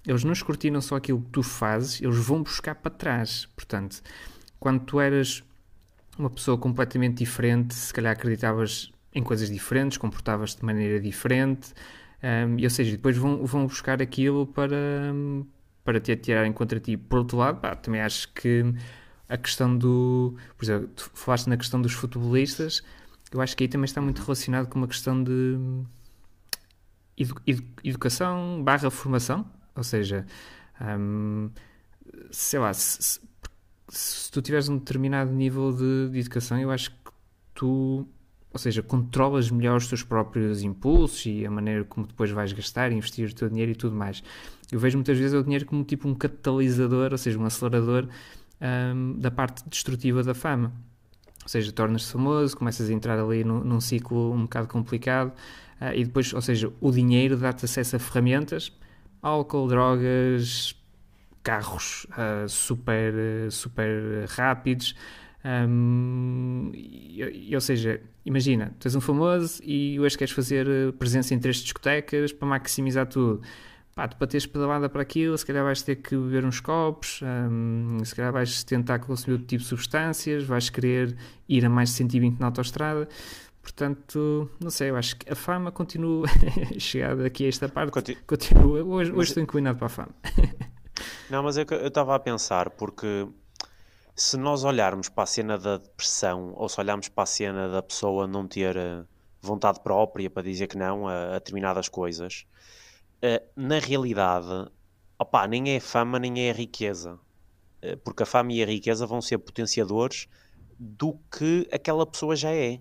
eles 0.08 0.24
não 0.24 0.32
escrutinam 0.32 0.82
só 0.82 0.96
aquilo 0.96 1.22
que 1.22 1.30
tu 1.30 1.44
fazes, 1.44 2.02
eles 2.02 2.18
vão 2.18 2.42
buscar 2.42 2.76
para 2.76 2.90
trás. 2.90 3.46
Portanto, 3.56 4.02
quando 4.58 4.80
tu 4.86 5.02
eras 5.02 5.44
uma 6.18 6.30
pessoa 6.30 6.58
completamente 6.58 7.18
diferente, 7.18 7.76
se 7.76 7.94
calhar 7.94 8.14
acreditavas 8.14 8.92
em 9.14 9.22
coisas 9.22 9.50
diferentes, 9.50 9.98
comportavas-te 9.98 10.60
de 10.60 10.66
maneira 10.66 11.00
diferente, 11.00 11.74
um, 12.24 12.58
e, 12.58 12.64
ou 12.64 12.70
seja, 12.70 12.92
depois 12.92 13.18
vão, 13.18 13.46
vão 13.46 13.68
buscar 13.68 14.02
aquilo 14.02 14.48
para, 14.48 15.14
para 15.88 16.02
te 16.02 16.12
atirarem 16.12 16.52
contra 16.52 16.82
ti. 16.82 16.98
Por 16.98 17.20
outro 17.20 17.38
lado, 17.38 17.62
pá, 17.62 17.74
também 17.74 18.02
acho 18.02 18.28
que 18.34 18.62
a 19.30 19.38
questão 19.38 19.78
do. 19.78 20.36
Por 20.58 20.66
exemplo, 20.66 20.90
tu 20.94 21.10
falaste 21.14 21.48
na 21.48 21.56
questão 21.56 21.82
dos 21.82 21.94
futebolistas, 21.94 22.84
eu 23.32 23.40
acho 23.40 23.56
que 23.56 23.64
aí 23.64 23.70
também 23.70 23.86
está 23.86 24.02
muito 24.02 24.22
relacionado 24.22 24.68
com 24.68 24.78
uma 24.80 24.88
questão 24.90 25.24
de 25.24 25.58
edu, 27.18 27.36
edu, 27.48 27.64
educação 27.86 28.62
barra 28.62 28.92
formação. 28.92 29.50
Ou 29.78 29.84
seja, 29.84 30.26
hum, 30.82 31.50
sei 32.32 32.60
lá, 32.60 32.74
se, 32.74 33.02
se, 33.02 33.20
se, 33.88 34.30
tu 34.30 34.42
tiveres 34.42 34.68
um 34.68 34.78
determinado 34.78 35.32
nível 35.32 35.72
de, 35.72 36.10
de 36.12 36.20
educação, 36.20 36.60
eu 36.60 36.70
acho 36.70 36.92
que 36.92 36.98
tu 37.54 38.06
ou 38.52 38.60
seja, 38.60 38.82
controlas 38.82 39.52
melhor 39.52 39.78
os 39.78 39.88
teus 39.88 40.04
próprios 40.04 40.64
impulsos 40.64 41.26
e 41.26 41.46
a 41.46 41.52
maneira 41.52 41.84
como 41.84 42.08
depois 42.08 42.32
vais 42.32 42.54
gastar, 42.54 42.92
investir 42.92 43.30
o 43.30 43.34
teu 43.34 43.50
dinheiro 43.50 43.72
e 43.72 43.76
tudo 43.76 43.96
mais. 43.96 44.24
Eu 44.72 44.80
vejo 44.80 44.98
muitas 44.98 45.18
vezes 45.18 45.34
o 45.34 45.44
dinheiro 45.44 45.66
como 45.66 45.84
tipo 45.84 46.08
um 46.08 46.16
catalisador, 46.16 47.12
ou 47.12 47.18
seja, 47.18 47.38
um 47.38 47.46
acelerador 47.46 48.08
um, 48.62 49.18
da 49.20 49.32
parte 49.32 49.64
destrutiva 49.70 50.24
da 50.24 50.34
fama. 50.34 50.74
Ou 51.44 51.50
seja, 51.50 51.72
tornas-te 51.72 52.12
famoso, 52.12 52.58
começas 52.58 52.90
a 52.90 52.94
entrar 52.94 53.18
ali 53.20 53.44
num 53.44 53.80
ciclo 53.80 54.34
um 54.34 54.42
bocado 54.42 54.68
complicado 54.68 55.30
uh, 55.80 55.94
e 55.96 56.04
depois, 56.04 56.34
ou 56.34 56.42
seja, 56.42 56.72
o 56.82 56.92
dinheiro 56.92 57.38
dá-te 57.38 57.66
acesso 57.66 57.96
a 57.96 58.00
ferramentas, 58.00 58.72
álcool, 59.22 59.68
drogas, 59.68 60.76
carros 61.44 62.06
uh, 62.12 62.50
super, 62.50 63.14
super 63.50 64.26
rápidos. 64.30 64.94
Um, 65.48 66.72
e, 66.74 67.54
ou 67.56 67.62
seja, 67.62 68.02
imagina, 68.26 68.76
tu 68.80 68.88
és 68.88 68.96
um 68.96 69.00
famoso 69.00 69.62
e 69.64 69.98
hoje 69.98 70.18
queres 70.18 70.34
fazer 70.34 70.68
presença 71.00 71.34
em 71.34 71.40
três 71.40 71.58
discotecas 71.58 72.34
para 72.34 72.48
maximizar 72.48 73.08
tudo 73.08 73.42
pá, 73.96 74.10
para 74.10 74.28
teres 74.28 74.46
pedalada 74.46 74.90
para 74.90 75.02
aquilo, 75.02 75.38
se 75.38 75.46
calhar 75.46 75.64
vais 75.64 75.82
ter 75.82 75.96
que 75.96 76.16
beber 76.18 76.44
uns 76.44 76.60
copos, 76.60 77.22
hum, 77.24 78.00
se 78.04 78.14
calhar 78.14 78.34
vais 78.34 78.64
tentar 78.64 79.00
consumir 79.00 79.34
outro 79.34 79.48
tipo 79.48 79.64
de 79.64 79.70
substâncias, 79.70 80.44
vais 80.44 80.70
querer 80.70 81.16
ir 81.48 81.66
a 81.66 81.70
mais 81.70 81.90
de 81.90 81.96
120 81.96 82.40
na 82.40 82.48
autostrada. 82.48 83.08
Portanto, 83.62 84.50
não 84.62 84.70
sei, 84.70 84.92
eu 84.92 84.96
acho 84.96 85.18
que 85.18 85.32
a 85.32 85.36
fama 85.36 85.72
continua 85.72 86.28
chegada 86.78 87.26
aqui 87.26 87.46
a 87.46 87.50
esta 87.50 87.68
parte. 87.68 87.92
Continu 87.92 88.18
continua. 88.26 88.84
Hoje, 88.84 89.12
hoje 89.12 89.30
estou 89.30 89.44
inclinado 89.44 89.78
para 89.78 89.88
a 89.88 89.90
fama. 89.90 90.16
não, 91.30 91.44
mas 91.44 91.58
eu 91.58 91.66
estava 91.86 92.16
a 92.16 92.20
pensar, 92.20 92.70
porque 92.70 93.28
se 94.18 94.36
nós 94.36 94.64
olharmos 94.64 95.10
para 95.10 95.24
a 95.24 95.28
cena 95.28 95.60
da 95.60 95.78
depressão 95.78 96.52
ou 96.56 96.68
se 96.68 96.80
olharmos 96.82 97.08
para 97.08 97.24
a 97.24 97.28
cena 97.28 97.70
da 97.70 97.84
pessoa 97.84 98.26
não 98.26 98.48
ter 98.48 98.76
eh, 98.76 99.04
vontade 99.40 99.80
própria 99.82 100.28
para 100.28 100.42
dizer 100.42 100.66
que 100.66 100.76
não 100.76 101.08
a, 101.08 101.36
a 101.36 101.40
determinadas 101.40 101.88
coisas, 101.88 102.48
uh, 103.18 103.48
na 103.56 103.78
realidade, 103.78 104.72
opá, 105.20 105.48
nem 105.48 105.70
é 105.70 105.80
fama 105.80 106.18
nem 106.18 106.50
é 106.50 106.52
riqueza. 106.52 107.20
Uh, 107.84 107.96
porque 108.04 108.24
a 108.24 108.26
fama 108.26 108.52
e 108.54 108.64
a 108.64 108.66
riqueza 108.66 109.06
vão 109.06 109.22
ser 109.22 109.38
potenciadores 109.38 110.28
do 110.80 111.20
que 111.32 111.70
aquela 111.72 112.06
pessoa 112.06 112.36
já 112.36 112.52
é. 112.52 112.80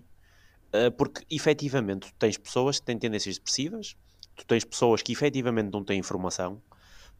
Porque 0.97 1.23
efetivamente 1.33 2.11
tu 2.11 2.13
tens 2.19 2.37
pessoas 2.37 2.79
que 2.79 2.85
têm 2.85 2.99
tendências 2.99 3.37
depressivas, 3.37 3.95
tu 4.35 4.45
tens 4.45 4.63
pessoas 4.63 5.01
que 5.01 5.13
efetivamente 5.13 5.71
não 5.71 5.83
têm 5.83 5.97
informação, 5.97 6.61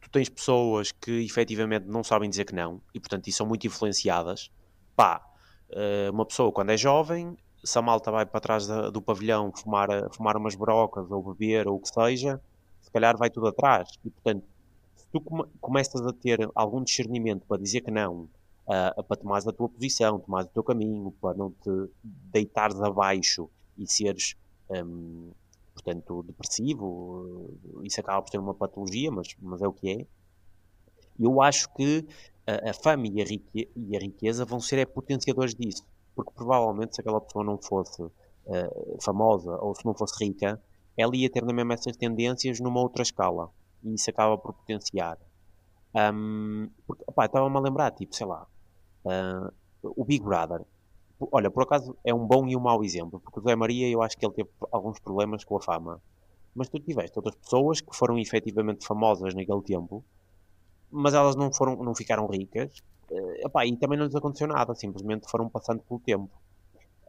tu 0.00 0.10
tens 0.10 0.28
pessoas 0.28 0.92
que 0.92 1.24
efetivamente 1.24 1.86
não 1.86 2.04
sabem 2.04 2.28
dizer 2.28 2.44
que 2.44 2.54
não 2.54 2.80
e 2.94 3.00
portanto 3.00 3.26
e 3.28 3.32
são 3.32 3.46
muito 3.46 3.66
influenciadas. 3.66 4.50
Pá, 4.96 5.24
uma 6.12 6.24
pessoa 6.24 6.50
quando 6.50 6.70
é 6.70 6.76
jovem, 6.76 7.36
se 7.64 7.78
a 7.78 7.82
malta 7.82 8.10
vai 8.10 8.24
para 8.24 8.40
trás 8.40 8.66
do 8.66 9.02
pavilhão 9.02 9.52
fumar, 9.54 9.88
fumar 10.12 10.36
umas 10.36 10.54
brocas 10.54 11.10
ou 11.10 11.22
beber 11.22 11.68
ou 11.68 11.76
o 11.76 11.80
que 11.80 11.88
seja, 11.88 12.40
se 12.80 12.90
calhar 12.90 13.16
vai 13.16 13.30
tudo 13.30 13.48
atrás. 13.48 13.88
E, 14.04 14.10
portanto, 14.10 14.44
se 14.96 15.06
tu 15.12 15.20
come 15.20 15.44
começas 15.60 16.00
a 16.06 16.12
ter 16.12 16.48
algum 16.54 16.82
discernimento 16.82 17.46
para 17.46 17.60
dizer 17.60 17.82
que 17.82 17.90
não, 17.90 18.28
uh, 18.66 19.02
para 19.04 19.16
tomares 19.16 19.46
a 19.46 19.52
tua 19.52 19.68
posição, 19.68 20.18
tomares 20.18 20.48
o 20.48 20.52
teu 20.52 20.64
caminho, 20.64 21.12
para 21.20 21.36
não 21.36 21.50
te 21.50 21.90
deitares 22.02 22.80
abaixo 22.80 23.50
e 23.76 23.86
seres, 23.86 24.36
um, 24.70 25.30
portanto, 25.78 26.22
depressivo, 26.24 27.50
isso 27.84 28.00
acaba 28.00 28.22
por 28.22 28.30
ser 28.30 28.38
uma 28.38 28.54
patologia, 28.54 29.10
mas, 29.10 29.28
mas 29.40 29.62
é 29.62 29.68
o 29.68 29.72
que 29.72 29.90
é. 29.90 30.06
Eu 31.18 31.40
acho 31.40 31.72
que 31.74 32.06
a, 32.46 32.70
a 32.70 32.74
fama 32.74 33.06
e 33.06 33.22
a, 33.22 33.24
riqueza, 33.24 33.68
e 33.76 33.96
a 33.96 34.00
riqueza 34.00 34.44
vão 34.44 34.60
ser 34.60 34.78
é, 34.78 34.86
potenciadores 34.86 35.54
disso, 35.54 35.84
porque 36.14 36.32
provavelmente 36.34 36.94
se 36.94 37.00
aquela 37.00 37.20
pessoa 37.20 37.44
não 37.44 37.58
fosse 37.58 38.02
uh, 38.02 38.12
famosa 39.02 39.56
ou 39.60 39.74
se 39.74 39.84
não 39.84 39.94
fosse 39.94 40.24
rica, 40.24 40.60
ela 40.96 41.16
ia 41.16 41.30
ter 41.30 41.44
na 41.44 41.52
mesma 41.52 41.74
essas 41.74 41.96
tendências 41.96 42.60
numa 42.60 42.80
outra 42.80 43.02
escala. 43.02 43.50
E 43.82 43.94
isso 43.94 44.10
acaba 44.10 44.36
por 44.36 44.52
potenciar. 44.52 45.16
Um, 45.94 46.68
estava-me 47.08 47.56
a 47.56 47.60
lembrar, 47.60 47.92
tipo, 47.92 48.14
sei 48.14 48.26
lá, 48.26 48.46
uh, 49.04 49.52
o 49.82 50.04
Big 50.04 50.24
Brother. 50.24 50.64
Olha, 51.20 51.50
por 51.50 51.64
acaso 51.64 51.96
é 52.04 52.14
um 52.14 52.24
bom 52.26 52.46
e 52.46 52.56
um 52.56 52.60
mau 52.60 52.84
exemplo, 52.84 53.20
porque 53.20 53.40
o 53.40 53.42
Zé 53.42 53.56
Maria 53.56 53.88
eu 53.88 54.02
acho 54.02 54.16
que 54.16 54.24
ele 54.24 54.34
teve 54.34 54.48
alguns 54.70 55.00
problemas 55.00 55.44
com 55.44 55.56
a 55.56 55.60
fama. 55.60 56.00
Mas 56.54 56.68
tu 56.68 56.78
tiveste 56.78 57.18
outras 57.18 57.34
pessoas 57.34 57.80
que 57.80 57.94
foram 57.96 58.18
efetivamente 58.18 58.86
famosas 58.86 59.34
naquele 59.34 59.62
tempo, 59.62 60.04
mas 60.90 61.14
elas 61.14 61.36
não, 61.36 61.52
foram, 61.52 61.76
não 61.76 61.94
ficaram 61.94 62.26
ricas, 62.26 62.82
uh, 63.10 63.46
epá, 63.46 63.66
e 63.66 63.76
também 63.76 63.98
não 63.98 64.06
lhes 64.06 64.14
aconteceu 64.14 64.46
nada, 64.46 64.74
simplesmente 64.74 65.28
foram 65.30 65.48
passando 65.48 65.80
pelo 65.82 66.00
tempo. 66.00 66.30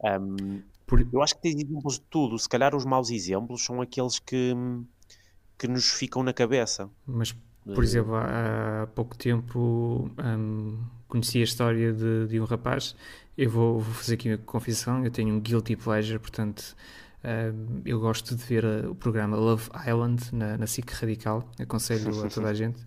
Um, 0.02 0.62
por... 0.86 1.00
Eu 1.12 1.22
acho 1.22 1.36
que 1.36 1.42
tens 1.42 1.56
exemplos 1.56 1.94
de 1.94 2.02
tudo. 2.02 2.38
Se 2.38 2.48
calhar 2.48 2.74
os 2.74 2.84
maus 2.84 3.10
exemplos 3.10 3.64
são 3.64 3.80
aqueles 3.80 4.18
que, 4.18 4.54
que 5.58 5.68
nos 5.68 5.90
ficam 5.90 6.22
na 6.22 6.32
cabeça. 6.32 6.90
Mas, 7.06 7.34
por 7.64 7.84
exemplo, 7.84 8.14
há, 8.14 8.82
há 8.82 8.86
pouco 8.88 9.16
tempo 9.16 10.10
um, 10.18 10.78
conheci 11.08 11.38
a 11.38 11.44
história 11.44 11.92
de, 11.92 12.26
de 12.26 12.40
um 12.40 12.44
rapaz. 12.44 12.96
Eu 13.42 13.48
vou, 13.48 13.80
vou, 13.80 13.94
fazer 13.94 14.16
aqui 14.16 14.28
uma 14.28 14.36
confissão. 14.36 15.02
Eu 15.02 15.10
tenho 15.10 15.34
um 15.34 15.40
guilty 15.40 15.74
pleasure, 15.74 16.18
portanto, 16.18 16.76
um, 17.24 17.80
eu 17.86 17.98
gosto 17.98 18.36
de 18.36 18.44
ver 18.44 18.66
o 18.86 18.94
programa 18.94 19.34
Love 19.34 19.70
Island 19.88 20.22
na, 20.30 20.58
na 20.58 20.66
SIC 20.66 20.90
Radical. 20.90 21.50
Aconselho 21.58 22.22
a 22.22 22.28
toda 22.28 22.48
a 22.48 22.52
gente. 22.54 22.78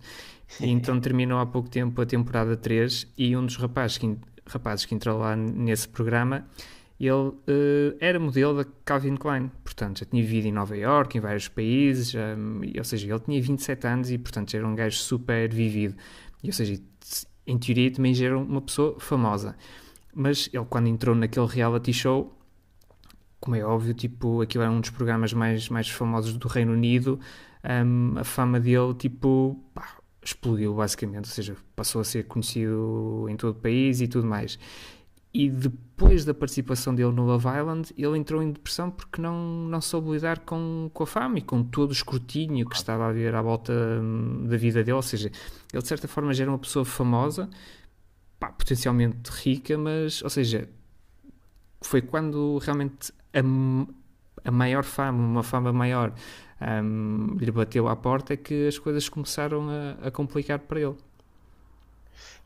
E 0.60 0.70
então 0.70 1.00
terminou 1.00 1.40
há 1.40 1.46
pouco 1.46 1.68
tempo 1.68 2.00
a 2.00 2.06
temporada 2.06 2.56
3 2.56 3.04
e 3.18 3.36
um 3.36 3.44
dos 3.44 3.56
rapazes 3.56 3.98
que, 3.98 4.16
rapazes 4.46 4.84
que 4.84 4.94
entrou 4.94 5.18
lá 5.18 5.34
nesse 5.34 5.88
programa 5.88 6.46
ele 7.00 7.10
uh, 7.10 7.96
era 7.98 8.20
modelo 8.20 8.62
da 8.62 8.70
Calvin 8.84 9.16
Klein, 9.16 9.50
portanto 9.64 9.98
já 9.98 10.06
tinha 10.06 10.22
vivido 10.22 10.46
em 10.46 10.52
Nova 10.52 10.76
York, 10.76 11.18
em 11.18 11.20
vários 11.20 11.48
países, 11.48 12.14
um, 12.14 12.60
ou 12.78 12.84
seja, 12.84 13.08
ele 13.08 13.18
tinha 13.18 13.42
27 13.42 13.86
anos 13.88 14.10
e 14.12 14.16
portanto 14.16 14.54
era 14.54 14.64
um 14.64 14.76
gajo 14.76 14.96
super 14.98 15.52
vivido, 15.52 15.96
e, 16.40 16.46
ou 16.46 16.52
seja, 16.52 16.80
em 17.44 17.58
teoria 17.58 17.90
também 17.90 18.14
já 18.14 18.26
era 18.26 18.38
uma 18.38 18.60
pessoa 18.60 18.98
famosa. 19.00 19.56
Mas 20.14 20.48
ele 20.52 20.64
quando 20.66 20.86
entrou 20.86 21.14
naquele 21.14 21.46
reality 21.46 21.92
show, 21.92 22.32
como 23.40 23.56
é 23.56 23.64
óbvio, 23.64 23.92
tipo, 23.92 24.40
aquilo 24.40 24.64
era 24.64 24.72
um 24.72 24.80
dos 24.80 24.90
programas 24.90 25.32
mais, 25.32 25.68
mais 25.68 25.88
famosos 25.88 26.36
do 26.36 26.48
Reino 26.48 26.72
Unido, 26.72 27.20
um, 27.64 28.18
a 28.18 28.24
fama 28.24 28.58
dele, 28.58 28.94
tipo, 28.94 29.60
pá, 29.74 29.98
explodiu 30.22 30.74
basicamente, 30.74 31.26
ou 31.26 31.30
seja, 31.30 31.56
passou 31.76 32.00
a 32.00 32.04
ser 32.04 32.24
conhecido 32.24 33.26
em 33.28 33.36
todo 33.36 33.50
o 33.50 33.60
país 33.60 34.00
e 34.00 34.08
tudo 34.08 34.26
mais. 34.26 34.58
E 35.32 35.50
depois 35.50 36.24
da 36.24 36.32
participação 36.32 36.94
dele 36.94 37.10
no 37.10 37.26
Love 37.26 37.48
Island, 37.48 37.92
ele 37.98 38.16
entrou 38.16 38.40
em 38.40 38.52
depressão 38.52 38.88
porque 38.88 39.20
não, 39.20 39.66
não 39.68 39.80
soube 39.80 40.12
lidar 40.12 40.38
com, 40.38 40.88
com 40.94 41.02
a 41.02 41.06
fama 41.06 41.38
e 41.38 41.42
com 41.42 41.62
todo 41.62 41.90
o 41.90 41.92
escrutínio 41.92 42.68
que 42.68 42.76
estava 42.76 43.04
a 43.04 43.08
haver 43.08 43.34
à 43.34 43.42
volta 43.42 43.72
hum, 43.72 44.46
da 44.46 44.56
vida 44.56 44.84
dele. 44.84 44.94
Ou 44.94 45.02
seja, 45.02 45.32
ele 45.72 45.82
de 45.82 45.88
certa 45.88 46.06
forma 46.06 46.32
já 46.32 46.44
era 46.44 46.52
uma 46.52 46.58
pessoa 46.58 46.84
famosa, 46.84 47.50
pá, 48.38 48.52
potencialmente 48.52 49.30
rica, 49.30 49.76
mas, 49.78 50.22
ou 50.22 50.30
seja, 50.30 50.68
foi 51.80 52.02
quando 52.02 52.58
realmente 52.58 53.12
a, 53.32 54.48
a 54.48 54.50
maior 54.50 54.84
fama, 54.84 55.18
uma 55.18 55.42
fama 55.42 55.72
maior, 55.72 56.12
um, 56.60 57.36
lhe 57.38 57.50
bateu 57.50 57.88
à 57.88 57.96
porta, 57.96 58.34
é 58.34 58.36
que 58.36 58.68
as 58.68 58.78
coisas 58.78 59.08
começaram 59.08 59.68
a, 59.68 60.08
a 60.08 60.10
complicar 60.10 60.58
para 60.60 60.80
ele. 60.80 60.96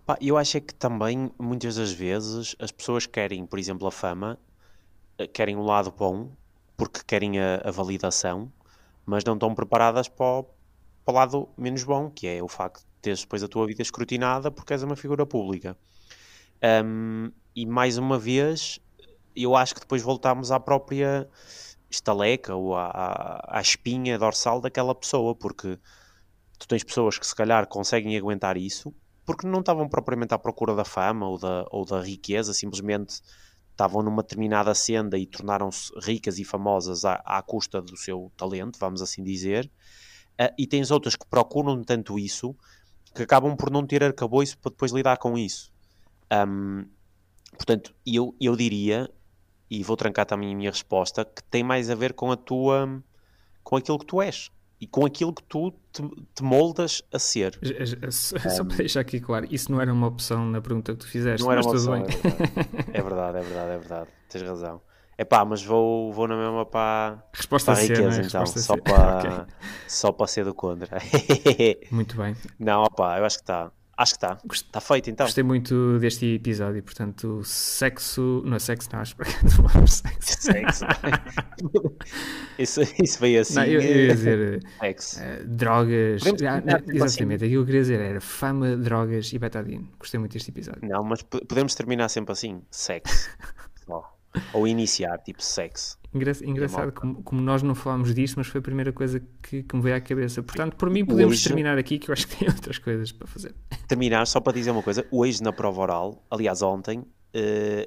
Pá, 0.07 0.16
eu 0.20 0.37
acho 0.38 0.57
é 0.57 0.61
que 0.61 0.74
também, 0.74 1.31
muitas 1.38 1.77
das 1.77 1.92
vezes, 1.92 2.57
as 2.59 2.72
pessoas 2.72 3.07
querem, 3.07 3.44
por 3.44 3.59
exemplo, 3.59 3.87
a 3.87 3.92
fama, 3.92 4.38
eh, 5.18 5.27
querem 5.27 5.57
o 5.57 5.62
lado 5.62 5.92
bom, 5.92 6.31
porque 6.77 7.01
querem 7.07 7.38
a, 7.38 7.61
a 7.64 7.70
validação, 7.70 8.51
mas 9.05 9.22
não 9.24 9.35
estão 9.35 9.55
preparadas 9.55 10.09
para 10.09 10.27
o, 10.27 10.44
para 11.05 11.12
o, 11.12 11.14
lado 11.14 11.48
menos 11.59 11.85
bom, 11.85 12.11
que 12.11 12.27
é 12.27 12.42
o 12.42 12.48
facto 12.48 12.88
teres 13.09 13.21
depois 13.21 13.42
a 13.42 13.49
tua 13.49 13.66
vida 13.66 13.83
escrutinada 13.83 14.51
porque 14.51 14.73
és 14.75 14.83
uma 14.83 14.97
figura 14.97 15.25
pública. 15.25 15.77
Um, 16.85 17.31
e 17.55 17.64
mais 17.64 17.97
uma 17.97 18.18
vez, 18.18 18.79
eu 19.35 19.57
acho 19.57 19.75
que 19.75 19.81
depois 19.81 20.03
voltamos 20.03 20.51
à 20.51 20.61
própria 20.61 21.29
estaleca 21.90 22.55
ou 22.55 22.77
à, 22.77 22.87
à, 22.87 23.59
à 23.59 23.61
espinha 23.61 24.18
dorsal 24.18 24.61
daquela 24.61 24.94
pessoa, 24.94 25.35
porque 25.35 25.79
tu 26.59 26.68
tens 26.68 26.85
pessoas 26.85 27.18
que 27.18 27.27
se 27.27 27.35
calhar 27.35 27.66
conseguem 27.66 28.16
aguentar 28.16 28.57
isso 28.57 28.94
porque 29.25 29.47
não 29.47 29.61
estavam 29.61 29.87
propriamente 29.87 30.33
à 30.33 30.38
procura 30.38 30.75
da 30.75 30.87
fama 30.87 31.29
ou 31.29 31.38
da, 31.38 31.66
ou 31.71 31.85
da 31.85 32.01
riqueza, 32.01 32.55
simplesmente 32.55 33.21
estavam 33.71 34.03
numa 34.03 34.23
determinada 34.23 34.75
senda 34.75 35.18
e 35.18 35.27
tornaram-se 35.27 35.92
ricas 36.01 36.38
e 36.38 36.44
famosas 36.44 37.05
à, 37.05 37.14
à, 37.27 37.42
custa 37.42 37.83
do 37.83 37.94
seu 37.94 38.33
talento, 38.38 38.79
vamos 38.79 39.03
assim 39.03 39.23
dizer. 39.23 39.71
Uh, 40.40 40.49
e 40.59 40.66
tens 40.66 40.90
outras 40.90 41.14
que 41.14 41.27
procuram 41.27 41.85
tanto 41.85 42.18
isso 42.18 42.57
que 43.14 43.23
acabam 43.23 43.57
por 43.57 43.71
não 43.71 43.87
ter 43.87 44.03
arcabouço 44.03 44.59
para 44.59 44.71
depois 44.71 44.92
lidar 44.92 45.16
com 45.16 45.37
isso. 45.37 45.73
Um, 46.33 46.85
portanto, 47.57 47.94
eu, 48.07 48.35
eu 48.40 48.57
diria 48.57 49.11
e 49.71 49.83
vou 49.83 49.97
trancar 49.97 50.27
também 50.27 50.53
a 50.53 50.57
minha 50.57 50.71
resposta, 50.71 51.25
que 51.25 51.42
tem 51.44 51.62
mais 51.62 51.90
a 51.90 51.94
ver 51.94 52.12
com 52.12 52.31
a 52.33 52.37
tua 52.37 53.03
com 53.62 53.77
aquilo 53.77 53.99
que 53.99 54.07
tu 54.07 54.23
és 54.23 54.51
e 54.81 54.87
com 54.87 55.05
aquilo 55.05 55.33
que 55.33 55.42
tu 55.42 55.73
te, 55.92 56.03
te 56.35 56.42
moldas 56.42 57.03
a 57.12 57.18
ser. 57.18 57.59
Só 58.11 58.62
um, 58.62 58.66
para 58.66 58.77
deixar 58.77 59.01
aqui 59.01 59.21
claro, 59.21 59.47
isso 59.51 59.71
não 59.71 59.81
era 59.81 59.92
uma 59.92 60.07
opção 60.07 60.47
na 60.47 60.61
pergunta 60.61 60.92
que 60.92 60.99
tu 60.99 61.09
fizeste, 61.09 61.44
não 61.44 61.53
era 61.53 61.61
uma 61.61 61.71
opção, 61.71 61.94
é 61.94 62.05
verdade. 62.05 62.90
é 62.94 63.03
verdade, 63.03 63.38
é 63.38 63.42
verdade, 63.42 63.71
é 63.73 63.79
verdade, 63.79 64.11
tens 64.29 64.42
razão. 64.42 64.81
É 65.20 65.24
pá, 65.24 65.44
mas 65.44 65.64
vou, 65.64 66.12
vou 66.12 66.28
na 66.28 66.37
mesma 66.37 66.64
para, 66.64 67.20
Resposta 67.33 67.72
para 67.72 67.81
a 67.81 67.83
riqueza, 67.83 68.22
é? 68.22 68.24
então, 68.24 68.46
só 68.46 68.76
para, 68.76 69.18
okay. 69.44 69.54
só 69.88 70.12
para 70.12 70.26
ser 70.28 70.44
do 70.44 70.54
contra. 70.54 70.98
Muito 71.90 72.16
bem. 72.16 72.37
Não, 72.57 72.85
opá, 72.85 73.18
eu 73.18 73.24
acho 73.24 73.38
que 73.38 73.42
está. 73.42 73.72
Acho 73.96 74.12
que 74.12 74.24
está. 74.24 74.38
Está 74.48 74.81
feito 74.81 75.11
então. 75.11 75.26
Gostei 75.26 75.42
muito 75.42 75.98
deste 75.98 76.37
episódio, 76.37 76.81
portanto, 76.85 77.42
sexo. 77.42 78.44
Não 78.46 78.54
é 78.54 78.61
sexo, 78.61 78.88
não, 78.92 79.00
acho 79.00 79.16
que 79.16 79.24
não 79.76 79.87
sexo. 79.88 80.40
Sexo. 80.40 80.85
isso, 82.57 82.81
isso 83.02 83.18
veio 83.18 83.40
assim. 83.40 83.54
Não, 83.57 83.64
eu, 83.64 83.81
eu 83.81 84.07
ia 84.07 84.14
dizer 84.14 84.62
uh, 84.62 85.48
drogas. 85.48 86.22
Ah, 86.24 86.62
não, 86.64 86.78
tipo 86.78 86.90
assim. 86.90 87.07
exatamente, 87.07 87.44
aquilo 87.44 87.50
que 87.50 87.57
eu 87.57 87.66
queria 87.66 87.81
dizer 87.81 88.00
era 88.00 88.20
fama, 88.20 88.76
drogas 88.76 89.33
e 89.33 89.38
betadine. 89.40 89.90
Gostei 89.98 90.20
muito 90.20 90.35
deste 90.35 90.52
episódio. 90.52 90.81
Não, 90.88 91.02
mas 91.02 91.20
podemos 91.22 91.74
terminar 91.74 92.09
sempre 92.09 92.31
assim: 92.31 92.62
sexo. 92.70 93.28
Ou 94.53 94.67
iniciar, 94.67 95.19
tipo 95.19 95.43
sexo. 95.43 95.99
Engra 96.14 96.33
engraçado 96.43 96.93
como, 96.93 97.23
como, 97.23 97.41
nós 97.41 97.62
não 97.62 97.75
falámos 97.75 98.14
disso, 98.14 98.35
mas 98.38 98.47
foi 98.47 98.61
a 98.61 98.62
primeira 98.62 98.93
coisa 98.93 99.21
que, 99.43 99.62
que 99.62 99.77
me 99.77 99.83
veio 99.83 99.97
à 99.97 100.01
cabeça. 100.01 100.43
Portanto, 100.43 100.77
por 100.77 100.88
mim, 100.88 101.05
podemos 101.05 101.35
hoje, 101.35 101.45
terminar 101.45 101.77
aqui, 101.77 101.99
que 101.99 102.11
eu 102.11 102.12
acho 102.14 102.27
que 102.27 102.37
tem 102.37 102.49
outras 102.53 102.79
coisas 102.79 103.12
para 103.12 103.27
fazer. 103.27 103.55
Terminar, 103.87 104.27
só 104.27 104.41
para 104.41 104.55
dizer 104.55 104.71
uma 104.71 104.83
coisa: 104.83 105.07
hoje 105.11 105.43
na 105.43 105.53
prova 105.53 105.81
oral, 105.81 106.25
aliás, 106.31 106.62
ontem, 106.62 107.01
uh, 107.01 107.07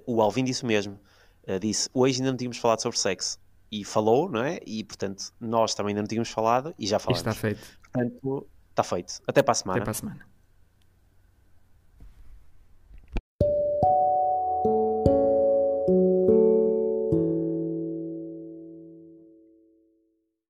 o 0.06 0.22
Alvin 0.22 0.44
disse 0.44 0.66
mesmo: 0.66 1.00
uh, 1.48 1.60
disse, 1.60 1.90
hoje 1.94 2.20
ainda 2.20 2.32
não 2.32 2.38
tínhamos 2.38 2.58
falado 2.58 2.82
sobre 2.82 2.98
sexo. 3.00 3.40
E 3.72 3.86
falou, 3.86 4.30
não 4.30 4.44
é? 4.44 4.60
E 4.68 4.84
portanto, 4.84 5.32
nós 5.40 5.74
também 5.74 5.92
ainda 5.92 6.02
não 6.02 6.08
tínhamos 6.08 6.30
falado 6.30 6.76
e 6.78 6.86
já 6.86 7.00
falamos. 7.00 7.20
está 7.20 7.34
feito. 7.34 7.62
Portanto, 7.82 8.48
está 8.70 8.84
feito. 8.84 9.14
Até 9.26 9.42
para 9.42 9.54
a 9.54 9.56
semana. 9.56 9.78
Até 9.78 9.84
para 9.86 9.92
a 9.92 9.94
semana. 9.94 10.31